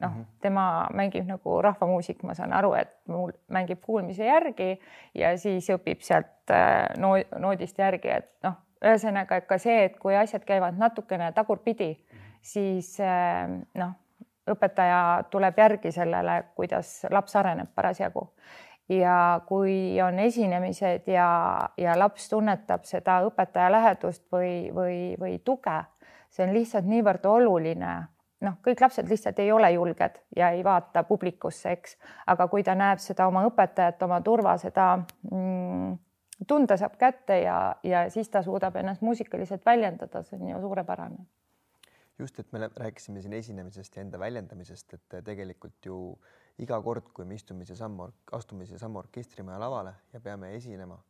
noh 0.00 0.10
mm 0.10 0.20
-hmm., 0.20 0.26
tema 0.40 0.88
mängib 0.94 1.26
nagu 1.26 1.62
rahvamuusik, 1.62 2.22
ma 2.22 2.34
saan 2.34 2.52
aru, 2.52 2.72
et 2.74 2.94
mul 3.06 3.32
mängib 3.48 3.80
kuulmise 3.80 4.24
järgi 4.24 4.80
ja 5.14 5.36
siis 5.38 5.70
õpib 5.70 6.00
sealt 6.00 6.50
äh, 6.50 6.88
no, 6.98 7.14
noodist 7.38 7.78
järgi, 7.78 8.08
et 8.08 8.30
noh, 8.42 8.54
ühesõnaga, 8.82 9.36
et 9.38 9.46
ka 9.46 9.58
see, 9.62 9.84
et 9.86 9.98
kui 9.98 10.16
asjad 10.16 10.44
käivad 10.44 10.78
natukene 10.78 11.32
tagurpidi 11.32 11.94
siis 12.42 12.96
noh, 13.78 13.94
õpetaja 14.50 15.24
tuleb 15.30 15.58
järgi 15.58 15.92
sellele, 15.94 16.42
kuidas 16.56 17.02
laps 17.10 17.36
areneb 17.38 17.70
parasjagu 17.74 18.26
ja 18.90 19.40
kui 19.46 20.00
on 20.02 20.18
esinemised 20.18 21.06
ja, 21.08 21.28
ja 21.78 21.94
laps 21.98 22.28
tunnetab 22.28 22.84
seda 22.84 23.20
õpetaja 23.28 23.70
lähedust 23.72 24.24
või, 24.32 24.72
või, 24.74 24.96
või 25.20 25.38
tuge, 25.44 25.78
see 26.30 26.46
on 26.46 26.54
lihtsalt 26.56 26.88
niivõrd 26.90 27.26
oluline. 27.26 27.92
noh, 28.42 28.56
kõik 28.66 28.80
lapsed 28.82 29.06
lihtsalt 29.08 29.38
ei 29.38 29.52
ole 29.52 29.70
julged 29.72 30.18
ja 30.36 30.50
ei 30.50 30.64
vaata 30.64 31.04
publikusse, 31.06 31.76
eks, 31.76 31.96
aga 32.26 32.48
kui 32.50 32.62
ta 32.66 32.74
näeb 32.74 32.98
seda 32.98 33.28
oma 33.30 33.44
õpetajat, 33.46 34.02
oma 34.02 34.20
turva, 34.20 34.56
seda 34.58 34.96
mm, 35.30 35.94
tunda 36.48 36.76
saab 36.80 36.96
kätte 37.00 37.38
ja, 37.42 37.58
ja 37.82 38.06
siis 38.10 38.28
ta 38.32 38.42
suudab 38.42 38.76
ennast 38.80 39.02
muusikaliselt 39.02 39.66
väljendada, 39.66 40.22
see 40.22 40.38
on 40.40 40.48
ju 40.48 40.60
suurepärane. 40.60 41.26
Just, 42.18 42.38
et 42.38 42.52
me 42.52 42.68
rääkisime 42.76 43.22
siin 43.22 43.32
esinemisest 43.32 43.96
ja 43.96 44.02
enda 44.02 44.18
väljendamisest, 44.20 44.94
et 44.94 45.16
tegelikult 45.24 45.86
ju 45.86 45.96
iga 46.62 46.78
kord, 46.82 47.08
kui 47.14 47.24
me 47.24 47.34
istume 47.34 47.64
seesama, 47.64 48.10
astume 48.32 48.66
seesama 48.68 49.00
orkestrimaja 49.00 49.58
lavale 49.60 49.94
ja 50.12 50.20
peame 50.20 50.52
esinema 50.56 51.00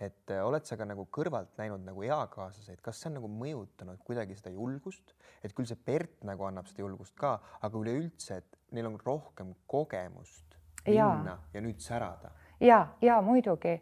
et 0.00 0.30
äh, 0.30 0.42
oled 0.42 0.64
sa 0.66 0.76
ka 0.78 0.86
nagu 0.88 1.06
kõrvalt 1.14 1.52
näinud 1.58 1.84
nagu 1.86 2.02
eakaaslaseid, 2.06 2.80
kas 2.82 2.98
see 3.00 3.10
on 3.12 3.18
nagu 3.20 3.30
mõjutanud 3.30 4.00
kuidagi 4.06 4.36
seda 4.38 4.50
julgust, 4.54 5.14
et 5.44 5.54
küll 5.54 5.68
see 5.70 5.78
Bert 5.86 6.24
nagu 6.26 6.46
annab 6.48 6.66
seda 6.70 6.82
julgust 6.82 7.14
ka, 7.18 7.36
aga 7.62 7.78
üleüldse, 7.78 8.40
et 8.42 8.58
neil 8.74 8.90
on 8.90 8.98
rohkem 9.04 9.54
kogemust 9.70 10.58
minna 10.84 11.36
ja, 11.36 11.38
ja 11.54 11.62
nüüd 11.64 11.78
särada 11.80 12.34
ja, 12.64 12.86
ja 13.02 13.20
muidugi. 13.22 13.74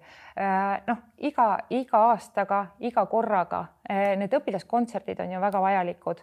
Noh, 0.86 0.98
iga, 1.18 1.46
iga 1.70 2.00
aastaga, 2.10 2.64
iga 2.80 3.04
korraga. 3.06 3.64
Need 4.18 4.34
õpilaskontserdid 4.38 5.22
on 5.22 5.34
ju 5.34 5.40
väga 5.42 5.62
vajalikud. 5.62 6.22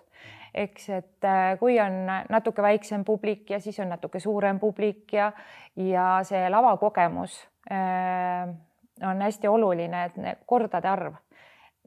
Eks, 0.60 0.90
et 0.98 1.28
kui 1.60 1.78
on 1.80 2.02
natuke 2.30 2.64
väiksem 2.66 3.04
publik 3.06 3.52
ja 3.54 3.60
siis 3.62 3.78
on 3.80 3.92
natuke 3.94 4.20
suurem 4.20 4.60
publik 4.60 5.14
ja, 5.14 5.32
ja 5.78 6.08
see 6.26 6.50
lavakogemus 6.50 7.38
on 7.70 9.22
hästi 9.22 9.48
oluline, 9.48 10.06
et 10.10 10.42
kordade 10.50 10.90
arv. 10.90 11.14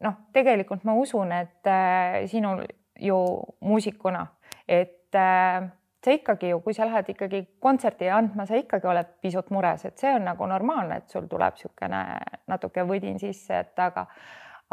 noh, 0.03 0.15
tegelikult 0.35 0.83
ma 0.85 0.95
usun, 0.99 1.31
et 1.33 1.69
sinul 2.31 2.65
ju 2.99 3.19
muusikuna, 3.61 4.27
et 4.67 5.15
sa 6.05 6.11
ikkagi 6.11 6.51
ju, 6.51 6.61
kui 6.65 6.75
sa 6.75 6.87
lähed 6.89 7.13
ikkagi 7.15 7.43
kontserti 7.63 8.11
andma, 8.11 8.47
sa 8.47 8.59
ikkagi 8.59 8.89
oled 8.91 9.15
pisut 9.23 9.51
mures, 9.55 9.85
et 9.87 9.99
see 10.03 10.11
on 10.17 10.27
nagu 10.27 10.47
normaalne, 10.51 10.99
et 11.03 11.13
sul 11.15 11.29
tuleb 11.31 11.59
niisugune 11.59 12.03
natuke 12.51 12.85
võdin 12.89 13.21
sisse, 13.23 13.63
et 13.63 13.83
aga, 13.83 14.07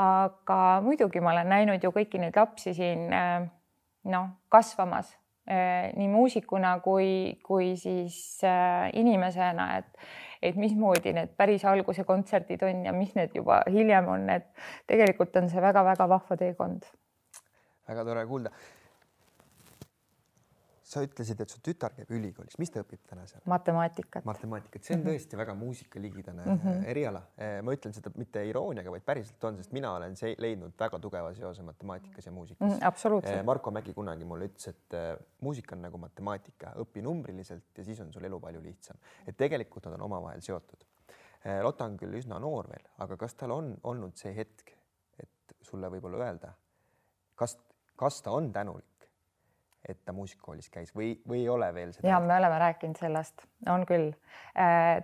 aga 0.01 0.59
muidugi 0.85 1.21
ma 1.21 1.35
olen 1.35 1.51
näinud 1.53 1.85
ju 1.85 1.93
kõiki 1.95 2.21
neid 2.21 2.37
lapsi 2.39 2.73
siin 2.77 3.09
noh, 3.09 4.31
kasvamas 4.49 5.13
nii 5.49 6.07
muusikuna 6.11 6.75
kui, 6.85 7.39
kui 7.45 7.71
siis 7.77 8.41
inimesena, 8.93 9.69
et, 9.79 10.09
et 10.45 10.57
mismoodi 10.57 11.13
need 11.17 11.33
päris 11.37 11.65
alguse 11.65 12.05
kontserdid 12.05 12.65
on 12.65 12.83
ja 12.85 12.93
mis 12.93 13.15
need 13.17 13.33
juba 13.37 13.63
hiljem 13.69 14.09
on, 14.13 14.27
et 14.33 14.49
tegelikult 14.89 15.37
on 15.41 15.49
see 15.49 15.61
väga-väga 15.61 16.09
vahva 16.09 16.37
teekond. 16.37 16.85
väga 17.89 18.05
tore 18.05 18.25
kuulda 18.29 18.53
sa 20.89 21.03
ütlesid, 21.05 21.37
et 21.43 21.51
su 21.53 21.59
tütar 21.63 21.93
käib 21.93 22.09
ülikoolis, 22.17 22.55
mis 22.61 22.71
ta 22.73 22.81
õpib 22.81 23.01
täna 23.09 23.25
seal? 23.29 23.43
matemaatikat. 23.49 24.25
matemaatikat, 24.25 24.83
see 24.85 24.95
on 24.95 25.03
-hmm. 25.03 25.11
tõesti 25.11 25.37
väga 25.37 25.53
muusikaligidane 25.59 26.45
mm 26.45 26.57
-hmm. 26.63 26.87
eriala. 26.93 27.21
Eh, 27.37 27.59
ma 27.65 27.75
ütlen 27.75 27.93
seda 27.93 28.11
mitte 28.15 28.43
irooniaga, 28.49 28.91
vaid 28.95 29.05
päriselt 29.05 29.43
on, 29.43 29.57
sest 29.61 29.75
mina 29.77 29.93
olen 29.93 30.17
see 30.17 30.33
leidnud 30.37 30.73
väga 30.79 30.99
tugeva 30.99 31.33
seose 31.37 31.63
matemaatikas 31.63 32.25
ja 32.25 32.31
muusikas 32.31 32.71
mm. 32.71 32.85
absoluutselt. 32.91 33.37
Eh, 33.37 33.45
Marko 33.45 33.71
Mägi 33.71 33.93
kunagi 33.93 34.25
mulle 34.25 34.49
ütles, 34.49 34.67
et 34.67 34.97
muusika 35.41 35.75
on 35.75 35.81
nagu 35.85 35.97
matemaatika, 35.97 36.73
õpi 36.85 37.05
numbriliselt 37.05 37.77
ja 37.77 37.85
siis 37.85 37.99
on 37.99 38.13
sul 38.13 38.23
elu 38.23 38.39
palju 38.39 38.63
lihtsam. 38.63 38.97
et 39.27 39.37
tegelikult 39.37 39.85
nad 39.85 39.93
on 39.93 40.01
omavahel 40.01 40.41
seotud. 40.41 40.85
Lotta 41.63 41.85
on 41.85 41.95
küll 41.97 42.13
üsna 42.17 42.39
noor 42.39 42.67
veel, 42.67 42.83
aga 42.97 43.17
kas 43.17 43.33
tal 43.33 43.51
on 43.51 43.77
olnud 43.83 44.17
see 44.17 44.33
hetk, 44.35 44.73
et 45.19 45.55
sulle 45.61 45.87
võib-olla 45.87 46.25
öelda, 46.25 46.53
kas, 47.35 47.57
kas 47.95 48.21
ta 48.21 48.31
on 48.31 48.51
tänulik? 48.53 48.98
Et 49.87 49.99
ta 50.05 50.13
muusikakoolis 50.15 50.69
käis 50.73 50.91
või, 50.95 51.13
või 51.27 51.43
ei 51.43 51.49
ole 51.49 51.69
veel 51.73 51.93
seda? 51.95 52.07
ja 52.07 52.19
me 52.23 52.35
oleme 52.35 52.59
rääkinud 52.59 52.99
sellest, 52.99 53.45
on 53.69 53.85
küll 53.89 54.11
äh,. 54.59 54.99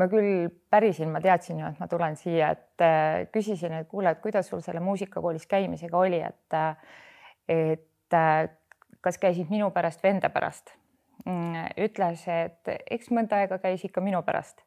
ma 0.00 0.08
küll 0.08 0.48
pärisin, 0.72 1.10
ma 1.12 1.20
teadsin 1.20 1.60
ju, 1.60 1.68
et 1.68 1.80
ma 1.82 1.88
tulen 1.90 2.16
siia, 2.16 2.52
et 2.56 2.84
äh, 2.84 3.26
küsisin, 3.34 3.74
et 3.76 3.88
kuule, 3.88 4.14
et 4.14 4.22
kuidas 4.24 4.48
sul 4.48 4.64
selle 4.64 4.80
muusikakoolis 4.84 5.46
käimisega 5.50 5.98
oli, 5.98 6.22
et 6.24 6.56
äh,, 6.56 6.96
et 7.50 8.18
kas 9.00 9.18
käisid 9.20 9.52
minu 9.52 9.70
pärast 9.70 10.02
või 10.02 10.16
enda 10.16 10.32
pärast 10.32 10.74
mm,. 11.26 11.76
ütles, 11.86 12.26
et 12.32 12.74
eks 12.90 13.12
mõnda 13.14 13.42
aega 13.42 13.60
käis 13.62 13.84
ikka 13.86 14.02
minu 14.04 14.22
pärast 14.26 14.64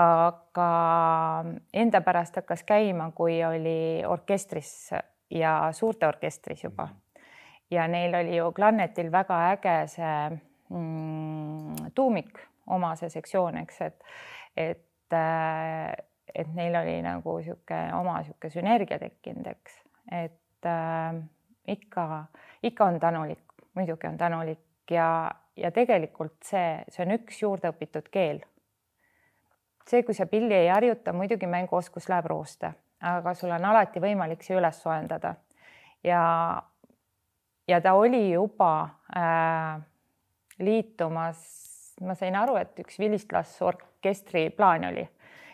aga 0.00 0.70
enda 1.74 2.00
pärast 2.06 2.38
hakkas 2.38 2.62
käima, 2.62 3.10
kui 3.10 3.40
oli 3.44 4.04
orkestris 4.06 4.92
ja 5.34 5.54
suurte 5.74 6.06
orkestris 6.06 6.62
juba 6.64 6.86
mm 6.86 7.09
ja 7.70 7.86
neil 7.88 8.14
oli 8.14 8.36
ju 8.36 8.52
Klarnetil 8.52 9.10
väga 9.12 9.40
äge 9.52 9.74
see 9.94 10.14
mm, 10.70 11.90
tuumik, 11.94 12.38
oma 12.66 12.94
see 12.98 13.10
sektsioon, 13.10 13.58
eks, 13.62 13.80
et, 13.86 14.02
et, 14.56 15.16
äh, 15.16 15.92
et 16.34 16.54
neil 16.54 16.76
oli 16.82 16.98
nagu 17.06 17.36
niisugune 17.38 17.94
oma 17.98 18.18
niisugune 18.20 18.54
sünergia 18.54 18.98
tekkinud, 19.02 19.46
eks, 19.54 19.78
et 20.22 20.66
äh, 20.70 21.20
ikka, 21.70 22.24
ikka 22.62 22.84
on 22.84 23.00
tänulik, 23.00 23.44
muidugi 23.74 24.06
on 24.06 24.18
tänulik. 24.18 24.66
Ja, 24.90 25.30
ja 25.56 25.70
tegelikult 25.70 26.40
see, 26.42 26.80
see 26.90 27.04
on 27.04 27.14
üks 27.14 27.36
juurde 27.44 27.70
õpitud 27.70 28.08
keel. 28.10 28.40
see, 29.86 30.02
kui 30.06 30.14
sa 30.14 30.26
pilli 30.26 30.54
ei 30.54 30.68
harjuta, 30.70 31.12
muidugi 31.14 31.46
mänguoskus 31.50 32.08
läheb 32.10 32.26
rooste, 32.30 32.72
aga 33.02 33.34
sul 33.34 33.50
on 33.50 33.64
alati 33.64 34.02
võimalik 34.02 34.42
see 34.46 34.54
üles 34.58 34.82
soojendada. 34.82 35.34
Ja 36.06 36.20
ja 37.70 37.80
ta 37.80 37.92
oli 37.92 38.32
juba 38.32 38.88
äh, 39.16 39.82
liitumas, 40.58 41.38
ma 42.00 42.14
sain 42.14 42.36
aru, 42.36 42.56
et 42.60 42.78
üks 42.82 42.98
vilistlasorkestri 42.98 44.48
plaan 44.56 44.84
oli. 44.90 45.06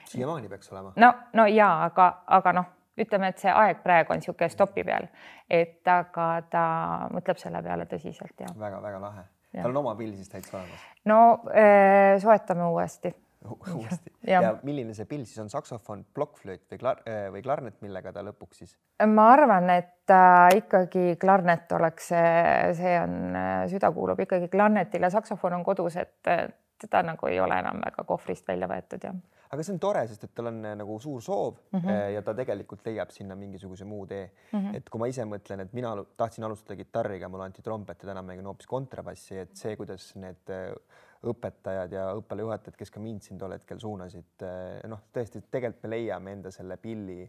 siiamaani 0.05 0.49
peaks 0.49 0.73
olema. 0.73 0.93
no, 0.97 1.13
no 1.33 1.47
ja 1.47 1.69
aga, 1.85 2.09
aga 2.27 2.53
noh, 2.53 2.73
ütleme, 2.99 3.29
et 3.29 3.43
see 3.43 3.53
aeg 3.53 3.83
praegu 3.85 4.15
on 4.15 4.23
niisugune 4.23 4.49
stopi 4.49 4.85
peal, 4.85 5.09
et 5.51 5.89
aga 5.89 6.29
ta 6.51 6.67
mõtleb 7.13 7.43
selle 7.43 7.63
peale 7.63 7.89
tõsiselt 7.91 8.41
ja 8.41 8.49
väga,. 8.55 8.61
väga-väga 8.65 9.03
lahe. 9.03 9.29
tal 9.61 9.71
on 9.75 9.83
oma 9.85 9.95
pill 9.99 10.17
siis 10.17 10.33
täitsa 10.33 10.59
olemas? 10.59 10.89
no 11.05 11.21
äh, 11.53 12.17
soetame 12.23 12.71
uuesti 12.73 13.15
uuesti 13.47 14.13
ja. 14.27 14.43
ja 14.43 14.53
milline 14.67 14.95
see 14.97 15.09
pill 15.11 15.25
siis 15.29 15.39
on, 15.43 15.51
saksofon, 15.53 16.05
plokkflööt 16.15 16.67
või 16.73 16.81
klar- 16.83 17.03
või 17.33 17.43
klarnet, 17.45 17.81
millega 17.85 18.13
ta 18.13 18.25
lõpuks 18.27 18.63
siis? 18.63 18.77
ma 19.13 19.31
arvan, 19.35 19.71
et 19.77 20.13
äh, 20.13 20.59
ikkagi 20.63 21.17
klarnet 21.21 21.73
oleks 21.79 22.13
see, 22.13 22.37
see 22.79 22.99
on, 23.01 23.17
äh, 23.37 23.65
süda 23.73 23.93
kuulub 23.95 24.21
ikkagi 24.27 24.51
klarnetile, 24.53 25.11
saksofon 25.13 25.59
on 25.61 25.67
kodus, 25.67 25.99
et 26.03 26.37
teda 26.81 27.03
nagu 27.03 27.31
ei 27.31 27.41
ole 27.41 27.57
enam 27.59 27.81
väga 27.85 28.05
kohvrist 28.09 28.49
välja 28.49 28.69
võetud 28.69 29.07
ja. 29.09 29.13
aga 29.53 29.65
see 29.65 29.75
on 29.75 29.81
tore, 29.81 30.03
sest 30.11 30.27
et 30.29 30.35
tal 30.37 30.51
on 30.51 30.61
nagu 30.81 30.99
suur 31.01 31.23
soov 31.25 31.57
mm 31.73 31.81
-hmm. 31.81 32.11
ja 32.15 32.23
ta 32.23 32.35
tegelikult 32.35 32.85
leiab 32.87 33.11
sinna 33.11 33.37
mingisuguse 33.37 33.85
muu 33.85 34.07
tee 34.07 34.27
mm. 34.53 34.59
-hmm. 34.59 34.77
et 34.77 34.91
kui 34.91 35.01
ma 35.01 35.07
ise 35.07 35.25
mõtlen, 35.25 35.61
et 35.61 35.73
mina 35.73 35.95
tahtsin 36.17 36.45
alustada 36.45 36.77
kitarriga, 36.77 37.29
mulle 37.29 37.45
anti 37.45 37.63
trompet 37.63 38.03
ja 38.03 38.09
täna 38.09 38.23
mängin 38.23 38.47
hoopis 38.47 38.67
kontrabassi, 38.67 39.39
et 39.39 39.57
see, 39.57 39.77
kuidas 39.77 40.15
need 40.17 40.53
õpetajad 41.25 41.93
ja 41.93 42.07
õppealajuhatajad, 42.19 42.77
kes 42.79 42.93
ka 42.93 43.01
mind 43.01 43.25
siin 43.25 43.39
tol 43.41 43.55
hetkel 43.57 43.81
suunasid, 43.83 44.33
eh, 44.45 44.87
noh, 44.91 45.07
tõesti, 45.15 45.43
tegelikult 45.51 45.87
me 45.87 45.93
leiame 45.95 46.37
enda 46.37 46.53
selle 46.55 46.77
pilli 46.81 47.25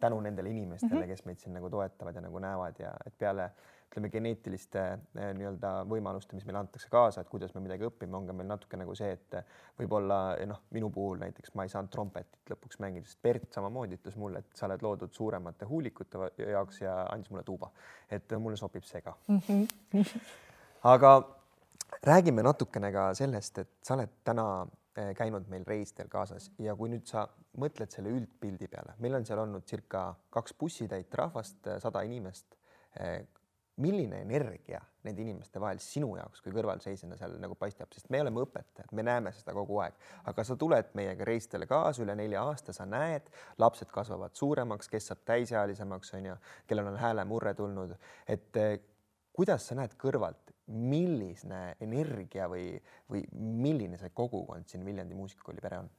tänu 0.00 0.20
nendele 0.20 0.50
inimestele 0.50 0.94
mm, 0.94 1.02
-hmm. 1.02 1.08
kes 1.08 1.24
meid 1.24 1.38
siin 1.38 1.54
nagu 1.54 1.70
toetavad 1.70 2.14
ja 2.14 2.20
nagu 2.24 2.38
näevad 2.38 2.78
ja 2.80 2.94
et 3.06 3.14
peale 3.18 3.50
ütleme 3.90 4.08
geneetiliste 4.08 4.82
eh, 5.18 5.32
nii-öelda 5.34 5.72
võimaluste, 5.90 6.34
mis 6.34 6.44
meile 6.46 6.60
antakse 6.62 6.88
kaasa, 6.90 7.20
et 7.20 7.28
kuidas 7.28 7.54
me 7.54 7.60
midagi 7.60 7.84
õpime, 7.88 8.14
on 8.16 8.26
ka 8.26 8.32
meil 8.32 8.48
natuke 8.48 8.78
nagu 8.78 8.94
see, 8.94 9.10
et 9.12 9.40
võib-olla 9.78 10.20
eh, 10.36 10.46
noh, 10.46 10.62
minu 10.70 10.90
puhul 10.94 11.18
näiteks 11.18 11.54
ma 11.54 11.66
ei 11.66 11.72
saanud 11.72 11.90
trompetit 11.90 12.54
lõpuks 12.54 12.78
mängida, 12.82 13.06
sest 13.06 13.22
Bert 13.22 13.52
samamoodi 13.52 13.98
ütles 13.98 14.16
mulle, 14.16 14.44
et 14.44 14.54
sa 14.54 14.68
oled 14.68 14.82
loodud 14.86 15.12
suuremate 15.12 15.68
huulikute 15.70 16.30
jaoks 16.38 16.80
ja 16.80 17.02
andis 17.10 17.30
mulle 17.30 17.44
tuuba, 17.44 17.70
et 18.10 18.38
mulle 18.38 18.56
sobib 18.56 18.86
see 18.86 19.02
ka 19.02 19.16
mm. 19.28 19.42
-hmm. 19.48 20.20
aga 20.94 21.39
räägime 22.02 22.42
natukene 22.42 22.92
ka 22.92 23.10
sellest, 23.14 23.58
et 23.58 23.72
sa 23.84 23.96
oled 23.96 24.12
täna 24.24 24.46
eh, 24.96 25.12
käinud 25.16 25.48
meil 25.52 25.66
reistel 25.68 26.08
kaasas 26.12 26.50
ja 26.62 26.76
kui 26.76 26.92
nüüd 26.92 27.08
sa 27.08 27.26
mõtled 27.60 27.92
selle 27.92 28.12
üldpildi 28.14 28.70
peale, 28.70 28.96
meil 29.04 29.18
on 29.18 29.26
seal 29.28 29.42
olnud 29.42 29.66
circa 29.68 30.10
kaks 30.32 30.56
bussitäit 30.60 31.14
rahvast, 31.20 31.60
eh, 31.66 31.80
sada 31.82 32.02
inimest. 32.06 32.56
Eh, 33.00 33.20
milline 33.80 34.18
energia 34.26 34.80
nende 35.06 35.22
inimeste 35.22 35.60
vahel 35.62 35.78
sinu 35.80 36.10
jaoks 36.18 36.42
kui 36.44 36.52
kõrvalseisjana 36.52 37.16
seal 37.16 37.38
nagu 37.40 37.54
paistab, 37.56 37.88
sest 37.96 38.10
me 38.12 38.18
oleme 38.20 38.42
õpetajad, 38.42 38.90
me 38.92 39.04
näeme 39.06 39.32
seda 39.32 39.54
kogu 39.56 39.78
aeg, 39.80 39.96
aga 40.28 40.44
sa 40.44 40.56
tuled 40.60 40.90
meiega 40.98 41.24
reistele 41.24 41.68
kaasa 41.70 42.02
üle 42.04 42.16
nelja 42.18 42.42
aasta, 42.44 42.74
sa 42.76 42.84
näed, 42.84 43.30
lapsed 43.62 43.88
kasvavad 43.94 44.36
suuremaks, 44.36 44.90
kes 44.92 45.08
saab 45.08 45.22
täisealisemaks, 45.30 46.12
on 46.18 46.28
ju, 46.28 46.36
kellel 46.68 46.92
on 46.92 47.00
häälemurre 47.00 47.54
tulnud, 47.56 47.96
et 48.28 48.60
kuidas 49.32 49.70
sa 49.70 49.78
näed 49.78 49.96
kõrvalt, 49.96 50.52
milline 50.70 51.62
energia 51.80 52.48
või, 52.50 52.74
või 53.10 53.24
milline 53.32 53.98
see 53.98 54.12
kogukond 54.14 54.68
siin 54.70 54.84
Viljandi 54.86 55.18
Muusikakooli 55.18 55.64
pere 55.64 55.82
on? 55.84 55.90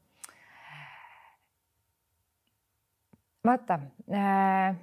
vaata 3.45 3.79
äh,, 4.13 4.75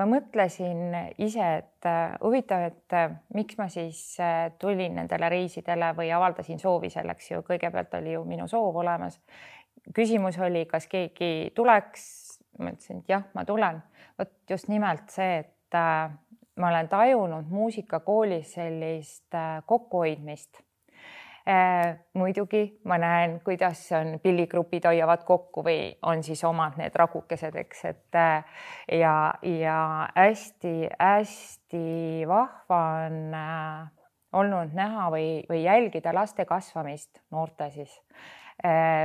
ma 0.00 0.06
mõtlesin 0.08 0.94
ise, 1.20 1.46
et 1.60 1.88
äh, 1.88 2.14
huvitav, 2.22 2.64
et 2.70 2.96
äh, 2.96 3.12
miks 3.36 3.58
ma 3.60 3.68
siis 3.72 4.00
äh, 4.22 4.48
tulin 4.60 4.96
nendele 5.00 5.28
reisidele 5.32 5.92
või 5.96 6.10
avaldasin 6.14 6.60
soovi 6.62 6.90
selleks 6.92 7.30
ju, 7.32 7.42
kõigepealt 7.46 7.94
oli 8.00 8.14
ju 8.16 8.24
minu 8.28 8.48
soov 8.48 8.80
olemas. 8.82 9.20
küsimus 9.94 10.38
oli, 10.38 10.66
kas 10.66 10.86
keegi 10.86 11.52
tuleks. 11.54 12.04
ma 12.58 12.72
ütlesin, 12.72 13.00
et 13.00 13.08
jah, 13.08 13.24
ma 13.34 13.44
tulen. 13.44 13.82
vot 14.18 14.32
just 14.50 14.68
nimelt 14.68 15.10
see, 15.10 15.38
et 15.44 15.78
ma 16.60 16.68
olen 16.68 16.88
tajunud 16.88 17.44
muusikakoolis 17.48 18.52
sellist 18.52 19.34
äh, 19.34 19.62
kokkuhoidmist. 19.66 20.60
Äh, 21.48 21.98
muidugi 22.14 22.80
ma 22.84 22.98
näen, 22.98 23.40
kuidas 23.44 23.86
on 23.96 24.20
pilligrupid 24.22 24.84
hoiavad 24.84 25.24
kokku 25.24 25.64
või 25.64 25.96
on 26.06 26.22
siis 26.22 26.44
omad 26.44 26.76
need 26.78 26.94
ragukesed, 26.94 27.56
eks, 27.62 27.84
et 27.88 28.18
äh, 28.20 28.44
ja, 29.00 29.14
ja 29.42 30.08
hästi-hästi 30.16 31.86
vahva 32.28 32.82
on 33.08 33.34
olnud 34.32 34.76
näha 34.76 35.08
või, 35.10 35.30
või 35.48 35.64
jälgida 35.64 36.12
laste 36.14 36.44
kasvamist, 36.44 37.22
noorte 37.32 37.70
siis 37.72 37.96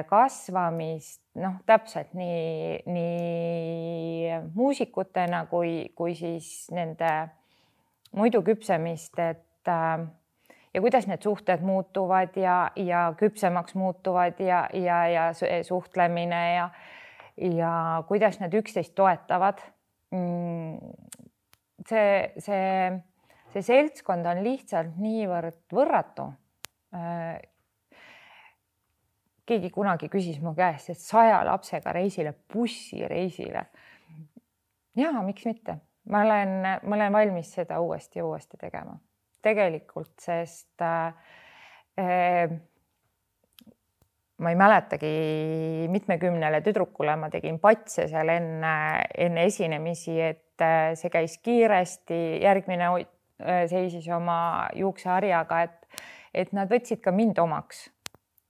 kasvamist, 0.09 1.21
noh, 1.39 1.53
täpselt 1.65 2.11
nii, 2.19 2.81
nii 2.91 4.41
muusikutena 4.51 5.45
kui, 5.47 5.93
kui 5.95 6.11
siis 6.19 6.67
nende 6.75 7.07
muidu 8.15 8.41
küpsemist, 8.45 9.19
et 9.19 9.71
äh, 9.71 10.05
ja 10.73 10.81
kuidas 10.81 11.07
need 11.07 11.23
suhted 11.23 11.63
muutuvad 11.63 12.35
ja, 12.39 12.71
ja 12.75 13.07
küpsemaks 13.17 13.75
muutuvad 13.75 14.39
ja, 14.39 14.65
ja, 14.73 15.07
ja 15.07 15.23
suhtlemine 15.63 16.41
ja, 16.55 16.69
ja 17.37 18.03
kuidas 18.07 18.39
nad 18.39 18.53
üksteist 18.53 18.95
toetavad. 18.95 19.63
Mm, 20.11 20.77
see, 21.87 22.33
see, 22.43 22.91
see 23.53 23.65
seltskond 23.71 24.27
on 24.31 24.43
lihtsalt 24.43 24.99
niivõrd 24.99 25.63
võrratu. 25.75 26.29
Äh, 26.95 27.39
keegi 29.45 29.69
kunagi 29.69 30.09
küsis 30.09 30.39
mu 30.41 30.55
käest, 30.57 30.89
et 30.89 30.99
saja 30.99 31.43
lapsega 31.45 31.91
reisile, 31.93 32.33
bussireisile. 32.53 33.67
ja 34.95 35.11
miks 35.21 35.45
mitte 35.45 35.79
ma 36.09 36.21
olen, 36.21 36.55
ma 36.83 36.95
olen 36.95 37.13
valmis 37.13 37.51
seda 37.57 37.79
uuesti 37.81 38.19
ja 38.19 38.25
uuesti 38.25 38.57
tegema, 38.61 38.95
tegelikult, 39.45 40.13
sest 40.21 40.81
äh, 40.85 42.55
ma 44.37 44.51
ei 44.51 44.57
mäletagi, 44.59 45.11
mitmekümnele 45.91 46.61
tüdrukule 46.65 47.15
ma 47.19 47.29
tegin 47.31 47.59
patse 47.63 48.07
seal 48.11 48.29
enne, 48.33 48.75
enne 49.27 49.45
esinemisi, 49.47 50.17
et 50.21 50.63
äh, 50.63 50.91
see 50.99 51.11
käis 51.13 51.37
kiiresti, 51.45 52.19
järgmine 52.43 52.89
äh, 52.91 53.63
seisis 53.71 54.07
oma 54.13 54.67
juukseharjaga, 54.75 55.61
et, 55.69 56.03
et 56.43 56.51
nad 56.57 56.71
võtsid 56.71 57.01
ka 57.03 57.15
mind 57.15 57.39
omaks. 57.39 57.87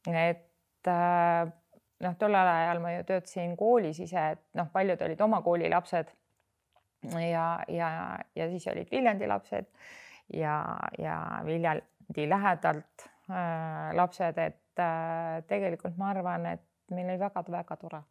et 0.10 0.90
äh, 0.90 1.54
noh, 2.02 2.18
tollel 2.20 2.50
ajal 2.50 2.82
ma 2.82 2.98
ju 2.98 3.08
töötasin 3.08 3.56
koolis 3.58 4.02
ise, 4.02 4.30
et 4.36 4.44
noh, 4.58 4.70
paljud 4.74 5.02
olid 5.02 5.22
oma 5.22 5.42
kooli 5.46 5.70
lapsed 5.70 6.10
ja, 7.22 7.48
ja, 7.68 7.90
ja 8.36 8.50
siis 8.50 8.68
olid 8.68 8.92
Viljandi 8.92 9.28
lapsed 9.28 9.70
ja, 10.34 10.78
ja 11.00 11.20
Viljandi 11.46 12.30
lähedalt 12.30 13.08
äh, 13.30 13.94
lapsed, 13.94 14.38
et 14.38 14.80
äh, 14.80 15.44
tegelikult 15.48 15.98
ma 15.98 16.12
arvan, 16.16 16.46
et 16.56 16.66
meil 16.92 17.10
oli 17.10 17.20
väga-väga 17.20 17.78
tore 17.82 18.04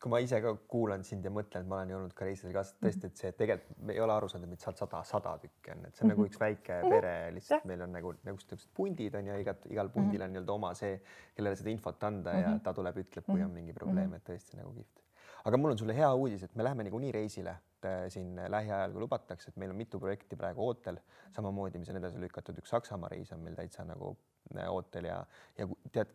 kui 0.00 0.08
ma 0.08 0.18
ise 0.24 0.38
ka 0.40 0.52
kuulan 0.72 1.02
sind 1.04 1.26
ja 1.26 1.30
mõtlen, 1.32 1.64
et 1.64 1.68
ma 1.68 1.76
olen 1.76 1.90
ju 1.92 1.96
olnud 1.98 2.12
ka 2.16 2.24
reisidel 2.24 2.54
ka 2.56 2.62
tõesti, 2.80 3.10
et 3.10 3.20
see 3.20 3.32
tegelikult 3.36 3.82
me 3.84 3.92
ei 3.92 4.00
ole 4.00 4.14
aru 4.14 4.30
saanud, 4.32 4.46
et 4.48 4.54
meid 4.54 4.64
sealt 4.64 4.80
sada, 4.80 5.02
sada 5.04 5.34
tükki 5.42 5.74
on, 5.74 5.82
et 5.84 5.94
see 5.94 6.06
on 6.06 6.08
mm 6.08 6.14
-hmm. 6.14 6.14
nagu 6.14 6.26
üks 6.28 6.40
väike 6.40 6.78
mhm. 6.78 6.94
pere 6.94 7.12
lihtsalt, 7.36 7.66
meil 7.68 7.84
on 7.84 7.92
nagu 7.92 8.12
nagu 8.24 8.36
niisugused 8.38 8.72
pundid 8.76 9.18
on 9.20 9.28
ju, 9.28 9.38
igat 9.44 9.66
igal 9.68 9.92
pundil 9.92 10.24
on 10.24 10.32
nii-öelda 10.32 10.52
oma 10.56 10.72
see, 10.74 11.00
kellele 11.36 11.56
seda 11.56 11.70
infot 11.70 12.04
anda 12.04 12.32
mm 12.32 12.38
-hmm. 12.38 12.42
ja 12.42 12.48
mhm. 12.48 12.62
ta 12.64 12.74
tuleb, 12.74 12.96
ütleb, 12.96 13.24
kui 13.26 13.44
on 13.44 13.50
mingi 13.50 13.72
probleem, 13.72 14.14
et 14.14 14.24
tõesti 14.24 14.56
nagu 14.56 14.72
kihvt. 14.72 15.04
aga 15.44 15.56
mul 15.56 15.70
on 15.70 15.78
sulle 15.78 15.96
hea 15.96 16.14
uudis, 16.14 16.42
et 16.42 16.56
me 16.56 16.64
läheme 16.64 16.82
niikuinii 16.82 17.12
reisile 17.12 17.56
Äh, 17.84 18.10
siin 18.12 18.34
lähiajal, 18.48 18.92
kui 18.92 19.00
lubatakse, 19.00 19.48
et 19.50 19.56
meil 19.60 19.70
on 19.72 19.78
mitu 19.78 20.00
projekti 20.00 20.36
praegu 20.36 20.66
ootel, 20.66 20.98
samamoodi, 21.32 21.80
mis 21.80 21.88
on 21.88 21.96
edasi 22.00 22.20
lükatud, 22.20 22.58
üks 22.60 22.74
Saksamaa 22.74 23.08
reis 23.08 23.32
on 23.32 23.40
meil 23.40 23.56
täitsa 23.56 23.86
nagu 23.88 24.10
äh, 24.52 24.66
ootel 24.68 25.08
ja, 25.08 25.16
ja 25.56 25.64
tead, 25.94 26.12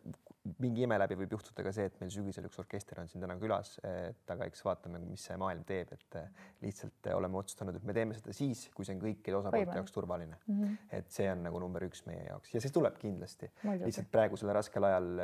mingi 0.62 0.84
ime 0.86 0.98
läbi 1.00 1.18
võib 1.18 1.34
juhtuda 1.34 1.64
ka 1.66 1.72
see, 1.74 1.88
et 1.90 1.98
meil 1.98 2.12
sügisel 2.14 2.46
üks 2.46 2.60
orkester 2.62 3.00
on 3.02 3.10
siin 3.10 3.24
täna 3.24 3.34
külas, 3.40 3.72
et 3.82 4.30
aga 4.30 4.46
eks 4.46 4.62
vaatame, 4.68 5.02
mis 5.08 5.26
see 5.26 5.38
maailm 5.42 5.66
teeb, 5.66 5.90
et 5.96 6.18
äh, 6.20 6.46
lihtsalt 6.62 7.10
oleme 7.16 7.42
otsustanud, 7.42 7.80
et 7.80 7.90
me 7.90 7.96
teeme 7.96 8.14
seda 8.14 8.36
siis, 8.36 8.68
kui 8.76 8.86
see 8.86 8.94
on 8.94 9.02
kõikide 9.02 9.40
osapoolte 9.40 9.80
jaoks 9.80 9.96
turvaline 9.96 10.38
mm. 10.38 10.60
-hmm. 10.60 10.80
et 11.00 11.10
see 11.18 11.26
on 11.32 11.42
nagu 11.48 11.66
number 11.66 11.88
üks 11.88 12.06
meie 12.06 12.28
jaoks 12.28 12.54
ja 12.54 12.62
see 12.62 12.74
tuleb 12.78 13.02
kindlasti. 13.02 13.50
lihtsalt 13.82 14.12
praegusel 14.14 14.54
raskel 14.54 14.86
ajal 14.86 15.16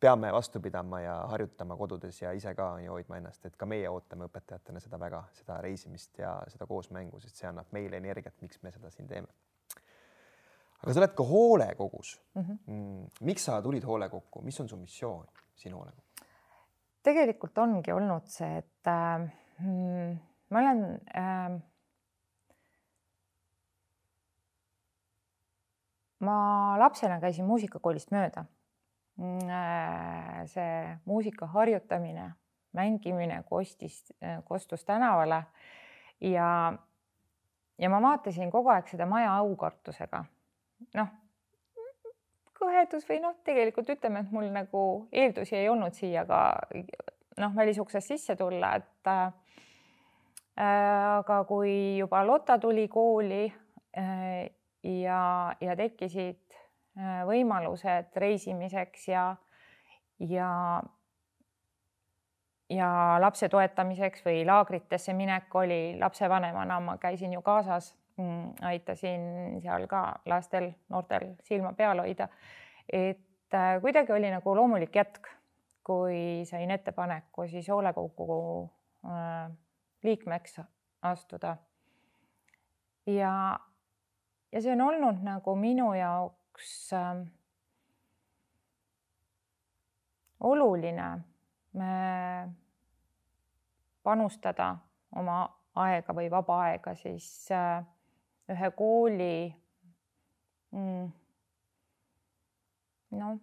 peame 0.00 0.32
vastu 0.32 0.60
pidama 0.60 1.00
ja 1.00 1.14
harjutama 1.30 1.76
kodudes 1.76 2.22
ja 2.22 2.32
ise 2.32 2.54
ka 2.54 2.68
ja 2.80 2.90
hoidma 2.94 3.18
ennast, 3.18 3.46
et 3.46 3.56
ka 3.58 3.66
meie 3.66 3.88
ootame 3.90 4.28
õpetajatena 4.28 4.80
seda 4.82 5.00
väga, 5.00 5.22
seda 5.34 5.58
reisimist 5.64 6.18
ja 6.22 6.36
seda 6.52 6.66
koosmängu, 6.70 7.20
sest 7.20 7.40
see 7.40 7.48
annab 7.50 7.72
meile 7.74 7.98
energiat, 7.98 8.36
miks 8.42 8.62
me 8.62 8.72
seda 8.74 8.90
siin 8.94 9.08
teeme. 9.10 9.28
aga 10.82 10.92
sa 10.94 11.00
oled 11.00 11.14
ka 11.18 11.24
hoolekogus 11.26 12.20
mhm. 12.34 12.52
mm. 12.52 12.58
-hmm. 12.66 13.24
miks 13.26 13.44
sa 13.44 13.62
tulid 13.62 13.84
hoolekokku, 13.84 14.42
mis 14.42 14.60
on 14.60 14.68
su 14.68 14.76
missioon 14.76 15.26
siin 15.54 15.74
hoolekokku? 15.74 16.26
tegelikult 17.02 17.58
ongi 17.58 17.92
olnud 17.92 18.26
see, 18.26 18.58
et 18.58 18.86
äh, 18.86 19.32
mm, 19.58 20.18
ma 20.50 20.58
olen 20.58 21.00
äh, 21.16 21.58
ma 26.20 26.78
lapsena 26.78 27.20
käisin 27.20 27.44
muusikakoolist 27.44 28.10
mööda 28.10 28.44
see 30.46 30.98
muusika 31.04 31.46
harjutamine, 31.46 32.30
mängimine 32.72 33.42
kostis, 33.48 34.14
äh, 34.22 34.44
kostus 34.44 34.84
tänavale 34.84 35.42
ja, 36.20 36.72
ja 37.78 37.90
ma 37.90 38.02
vaatasin 38.02 38.50
kogu 38.50 38.70
aeg 38.70 38.86
seda 38.88 39.06
maja 39.06 39.32
aukartusega. 39.40 40.24
noh, 40.94 41.08
kõhedus 42.58 43.08
või 43.08 43.18
noh, 43.22 43.34
tegelikult 43.44 43.90
ütleme, 43.90 44.22
et 44.22 44.30
mul 44.34 44.46
nagu 44.54 44.84
eeldusi 45.12 45.56
ei 45.56 45.68
olnud 45.68 45.94
siia 45.94 46.24
ka 46.26 46.42
noh, 47.38 47.54
välisuksest 47.56 48.14
sisse 48.14 48.36
tulla, 48.36 48.76
et 48.78 49.10
äh, 49.10 49.32
aga 50.62 51.42
kui 51.48 51.98
juba 51.98 52.22
Lotta 52.26 52.58
tuli 52.58 52.86
kooli 52.88 53.46
äh, 53.98 54.46
ja, 54.82 55.22
ja 55.60 55.76
tekkisid 55.76 56.47
Äh, 56.47 56.47
võimalused 57.26 58.16
reisimiseks 58.16 59.08
ja, 59.08 59.36
ja, 60.18 60.82
ja 62.70 62.90
lapse 63.20 63.48
toetamiseks 63.48 64.24
või 64.26 64.44
laagritesse 64.46 65.14
minek 65.14 65.54
oli 65.54 65.98
lapsevanemana, 66.00 66.80
ma 66.80 66.96
käisin 66.98 67.32
ju 67.32 67.42
kaasas, 67.42 67.94
mm, 68.16 68.64
aitasin 68.70 69.60
seal 69.62 69.86
ka 69.86 70.02
lastel, 70.26 70.72
noortel 70.88 71.34
silma 71.46 71.72
peal 71.72 72.02
hoida. 72.02 72.28
et 72.92 73.54
äh, 73.54 73.80
kuidagi 73.80 74.12
oli 74.12 74.30
nagu 74.30 74.56
loomulik 74.56 74.96
jätk, 74.96 75.28
kui 75.84 76.44
sain 76.44 76.70
ettepaneku 76.70 77.46
siis 77.48 77.68
hoolekogu 77.68 78.70
äh, 79.04 79.50
liikmeks 80.02 80.60
astuda. 81.02 81.56
ja, 83.06 83.58
ja 84.52 84.62
see 84.62 84.72
on 84.72 84.80
olnud 84.80 85.22
nagu 85.22 85.56
minu 85.56 85.92
jaoks 85.94 86.38
jaoks 86.58 86.92
äh, 86.92 87.26
oluline 90.40 91.20
panustada 94.02 94.76
oma 95.16 95.48
aega 95.74 96.14
või 96.14 96.30
vaba 96.30 96.62
aega 96.66 96.94
siis 96.94 97.50
äh, 97.52 97.84
ühe 98.50 98.70
kooli 98.70 99.54
mm, 100.72 101.08
noh, 103.10 103.38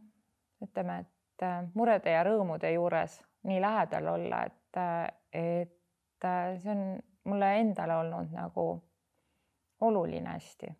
ütleme, 0.61 0.99
et 0.99 1.43
äh, 1.43 1.63
murede 1.73 2.11
ja 2.11 2.23
rõõmude 2.27 2.71
juures 2.73 3.21
nii 3.43 3.61
lähedal 3.61 4.07
olla, 4.17 4.43
et, 4.45 4.77
äh, 4.77 5.07
et 5.31 6.27
see 6.59 6.71
on 6.71 6.97
mulle 7.23 7.53
endale 7.59 7.95
olnud 7.95 8.31
nagu 8.33 8.65
oluline 9.85 10.29
hästi 10.29 10.73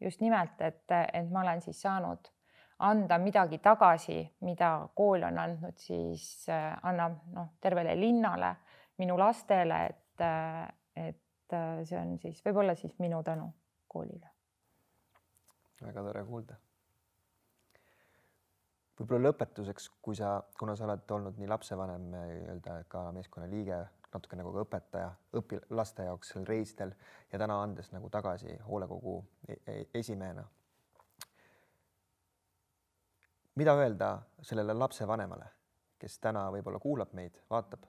just 0.00 0.20
nimelt, 0.20 0.60
et, 0.60 0.84
et 0.90 1.30
ma 1.30 1.42
olen 1.42 1.62
siis 1.62 1.80
saanud 1.82 2.30
anda 2.78 3.18
midagi 3.18 3.58
tagasi, 3.62 4.18
mida 4.40 4.88
kool 4.94 5.22
on 5.22 5.38
andnud, 5.38 5.76
siis 5.78 6.48
äh, 6.50 6.72
annab 6.82 7.20
noh, 7.32 7.52
tervele 7.62 7.94
linnale, 7.98 8.54
minu 8.98 9.16
lastele, 9.18 9.80
et, 9.90 10.20
äh, 10.20 11.08
et 11.08 11.54
äh, 11.54 11.80
see 11.86 11.98
on 12.00 12.16
siis 12.22 12.42
võib-olla 12.44 12.74
siis 12.78 12.96
minu 12.98 13.22
tänu 13.22 13.48
koolile. 13.88 14.30
väga 15.84 16.02
tore 16.02 16.24
kuulda. 16.24 16.56
võib-olla 18.98 19.30
lõpetuseks, 19.30 19.90
kui 20.02 20.16
sa, 20.16 20.40
kuna 20.58 20.76
sa 20.76 20.88
oled 20.88 21.10
olnud 21.10 21.38
nii 21.38 21.50
lapsevanem 21.50 22.10
nii-öelda 22.10 22.82
ka 22.88 23.10
meeskonna 23.12 23.50
liige 23.50 23.84
natuke 24.14 24.36
nagu 24.38 24.52
ka 24.54 24.64
õpetaja 24.64 25.08
õpi-, 25.40 25.60
laste 25.74 26.06
jaoks 26.08 26.32
seal 26.32 26.46
reisidel 26.48 26.94
ja 27.32 27.38
täna 27.38 27.60
andes 27.62 27.90
nagu 27.92 28.10
tagasi 28.10 28.58
hoolekogu 28.68 29.16
e-, 29.48 29.60
e-, 29.66 29.86
esimehena. 29.94 30.44
mida 33.54 33.74
öelda 33.78 34.08
sellele 34.42 34.74
lapsevanemale, 34.74 35.46
kes 35.98 36.18
täna 36.18 36.48
võib-olla 36.50 36.80
kuulab 36.82 37.12
meid, 37.14 37.38
vaatab 37.50 37.86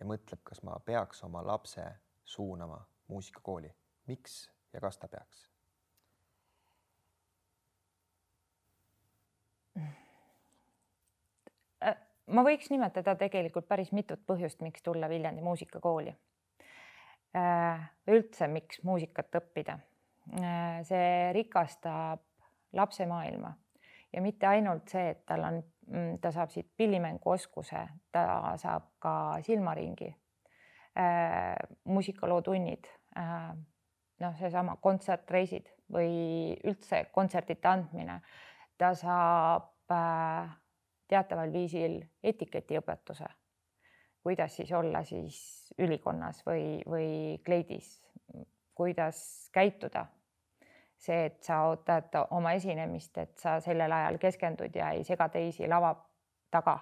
ja 0.00 0.08
mõtleb, 0.08 0.40
kas 0.44 0.62
ma 0.64 0.78
peaks 0.84 1.20
oma 1.24 1.44
lapse 1.46 1.84
suunama 2.24 2.80
muusikakooli, 3.12 3.74
miks 4.08 4.46
ja 4.72 4.80
kas 4.80 4.98
ta 4.98 5.08
peaks? 5.08 5.51
Ma 12.26 12.44
võiks 12.46 12.70
nimetada 12.70 13.14
tegelikult 13.18 13.66
päris 13.68 13.92
mitut 13.92 14.22
põhjust, 14.26 14.60
miks 14.62 14.82
tulla 14.82 15.08
Viljandi 15.08 15.42
muusikakooli. 15.42 16.14
Äh, 17.36 17.82
üldse, 18.12 18.48
miks 18.52 18.82
muusikat 18.84 19.40
õppida. 19.40 19.78
Äh, 20.38 20.82
see 20.86 21.32
rikastab 21.34 22.22
lapse 22.72 23.06
maailma 23.06 23.54
ja 24.12 24.22
mitte 24.22 24.46
ainult 24.46 24.92
see, 24.92 25.12
et 25.14 25.24
tal 25.26 25.44
on 25.48 25.58
mm, 25.88 26.18
ta 26.20 26.32
saab 26.32 26.52
siit 26.52 26.68
pillimänguoskuse, 26.76 27.86
ta 28.12 28.24
saab 28.60 28.90
ka 29.02 29.14
silmaringi 29.46 30.10
äh,, 31.00 31.56
muusikalootunnid 31.84 32.88
noh, 34.22 34.34
seesama 34.38 34.76
kontsertreisid 34.80 35.68
või 35.92 36.54
üldse 36.64 37.06
kontsertide 37.12 37.68
andmine. 37.68 38.20
ta 38.78 38.94
saab 38.98 39.92
teataval 41.12 41.52
viisil 41.52 41.98
etiketiõpetuse, 42.24 43.28
kuidas 44.24 44.56
siis 44.56 44.72
olla 44.72 45.02
siis 45.04 45.36
ülikonnas 45.78 46.42
või, 46.46 46.80
või 46.88 47.38
kleidis, 47.44 47.92
kuidas 48.74 49.22
käituda? 49.52 50.06
See, 51.02 51.24
et 51.26 51.42
sa 51.42 51.64
ootad 51.66 52.14
oma 52.30 52.52
esinemist, 52.54 53.16
et 53.18 53.34
sa 53.42 53.56
sellel 53.60 53.90
ajal 53.92 54.20
keskendud 54.22 54.76
ja 54.78 54.92
ei 54.94 55.02
sega 55.04 55.26
teisi 55.34 55.66
lava 55.68 55.96
taga 56.52 56.76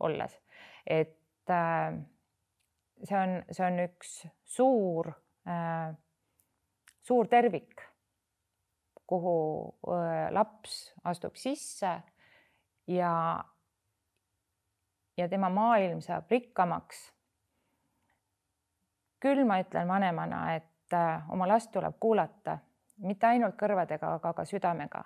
olles. 0.00 0.38
et 0.86 1.50
äh, 1.50 1.96
see 3.02 3.18
on, 3.18 3.42
see 3.50 3.66
on 3.66 3.80
üks 3.82 4.12
suur 4.56 5.10
äh,, 5.48 5.96
suur 7.02 7.28
tervik, 7.30 7.82
kuhu 9.06 9.36
äh, 9.90 10.28
laps 10.34 10.94
astub 11.04 11.34
sisse 11.38 11.92
ja, 12.86 13.12
ja 15.16 15.28
tema 15.28 15.48
maailm 15.48 16.00
saab 16.00 16.30
rikkamaks. 16.30 17.12
küll 19.20 19.44
ma 19.44 19.58
ütlen 19.58 19.88
vanemana, 19.88 20.54
et 20.54 20.92
äh, 20.92 21.30
oma 21.32 21.48
last 21.48 21.72
tuleb 21.72 21.96
kuulata 22.00 22.58
mitte 22.98 23.26
ainult 23.26 23.56
kõrvadega, 23.60 24.14
aga 24.18 24.32
ka 24.32 24.44
südamega. 24.44 25.04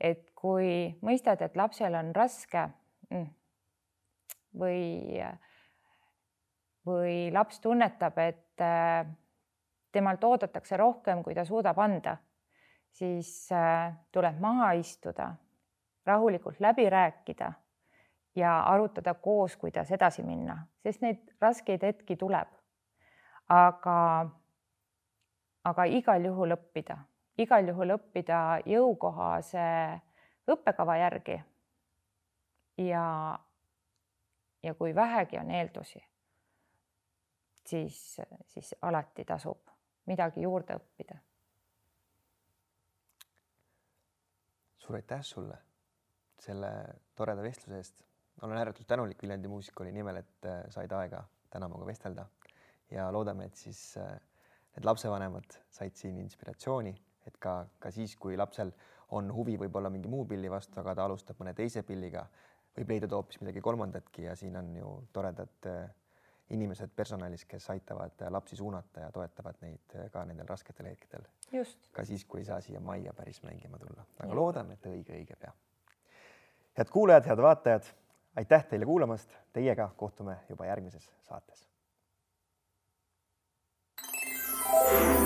et 0.00 0.30
kui 0.34 0.94
mõistad, 1.02 1.42
et 1.42 1.56
lapsel 1.56 1.94
on 1.94 2.12
raske 2.14 2.68
mm, 3.10 3.24
või, 4.58 5.18
või 6.86 7.32
laps 7.34 7.58
tunnetab, 7.60 8.18
et 8.18 8.62
äh, 8.62 9.06
temalt 9.92 10.24
oodatakse 10.24 10.76
rohkem, 10.76 11.22
kui 11.22 11.34
ta 11.34 11.44
suudab 11.44 11.78
anda, 11.78 12.16
siis 12.94 13.50
äh, 13.52 13.94
tuleb 14.12 14.38
maha 14.40 14.72
istuda, 14.78 15.32
rahulikult 16.06 16.60
läbi 16.60 16.86
rääkida 16.90 17.52
ja 18.36 18.60
arutada 18.60 19.14
koos, 19.14 19.56
kuidas 19.56 19.90
edasi 19.90 20.22
minna, 20.22 20.58
sest 20.82 21.00
neid 21.02 21.34
raskeid 21.40 21.82
hetki 21.82 22.16
tuleb. 22.16 22.48
aga 23.48 24.28
aga 25.64 25.84
igal 25.84 26.24
juhul 26.24 26.54
õppida, 26.56 26.96
igal 27.40 27.68
juhul 27.68 27.94
õppida 27.96 28.40
jõukohase 28.66 29.68
õppekava 30.48 30.96
järgi. 30.96 31.40
ja, 32.78 33.38
ja 34.62 34.74
kui 34.74 34.94
vähegi 34.94 35.38
on 35.38 35.50
eeldusi, 35.50 36.04
siis, 37.64 38.20
siis 38.46 38.74
alati 38.82 39.24
tasub 39.24 39.70
midagi 40.06 40.42
juurde 40.42 40.78
õppida. 40.78 41.18
suur 44.78 44.96
aitäh 44.96 45.20
sulle 45.20 45.56
selle 46.40 46.68
toreda 47.14 47.42
vestluse 47.42 47.76
eest. 47.76 48.07
Olen 48.42 48.58
ääretult 48.58 48.86
tänulik 48.86 49.22
Viljandi 49.22 49.48
Muusikooli 49.48 49.92
nimel, 49.92 50.16
et 50.16 50.46
äh, 50.46 50.62
said 50.70 50.92
aega 50.92 51.24
täna 51.50 51.68
minuga 51.68 51.86
vestelda 51.86 52.26
ja 52.90 53.08
loodame, 53.12 53.48
et 53.48 53.56
siis 53.56 53.96
äh, 53.98 54.12
need 54.76 54.86
lapsevanemad 54.86 55.58
said 55.70 55.96
siin 55.98 56.18
inspiratsiooni, 56.22 56.94
et 57.26 57.38
ka, 57.42 57.60
ka 57.78 57.90
siis, 57.90 58.16
kui 58.16 58.36
lapsel 58.36 58.72
on 59.16 59.32
huvi 59.34 59.56
võib-olla 59.60 59.90
mingi 59.90 60.08
muu 60.08 60.26
pilli 60.28 60.50
vastu, 60.50 60.80
aga 60.80 60.94
ta 60.94 61.08
alustab 61.08 61.40
mõne 61.40 61.54
teise 61.56 61.82
pilliga, 61.82 62.26
võib 62.76 62.92
leida 62.94 63.08
ta 63.08 63.18
hoopis 63.18 63.40
midagi 63.42 63.64
kolmandatki 63.64 64.28
ja 64.28 64.36
siin 64.36 64.56
on 64.60 64.74
ju 64.76 64.92
toredad 65.12 65.70
äh, 65.70 65.88
inimesed 66.54 66.94
personalis, 66.96 67.44
kes 67.44 67.70
aitavad 67.74 68.22
lapsi 68.32 68.56
suunata 68.56 69.02
ja 69.04 69.12
toetavad 69.12 69.58
neid 69.60 69.96
ka 70.12 70.24
nendel 70.24 70.48
rasketel 70.48 70.86
hetkedel. 70.88 71.26
ka 71.92 72.04
siis, 72.04 72.24
kui 72.24 72.40
ei 72.40 72.46
saa 72.48 72.60
siia 72.64 72.80
majja 72.80 73.12
päris 73.12 73.42
mängima 73.42 73.78
tulla, 73.78 74.06
aga 74.18 74.30
ja. 74.30 74.36
loodame, 74.36 74.78
et 74.78 74.86
õige-õige 74.86 75.36
pea. 75.40 75.52
head 76.78 76.92
kuulajad, 76.94 77.26
head 77.28 77.42
vaatajad, 77.42 77.90
aitäh 78.36 78.64
teile 78.64 78.84
kuulamast, 78.84 79.36
teiega 79.52 79.90
kohtume 79.96 80.36
juba 80.48 80.66
järgmises 80.66 81.12
saates. 81.22 81.68
thank 84.90 85.12
you 85.12 85.17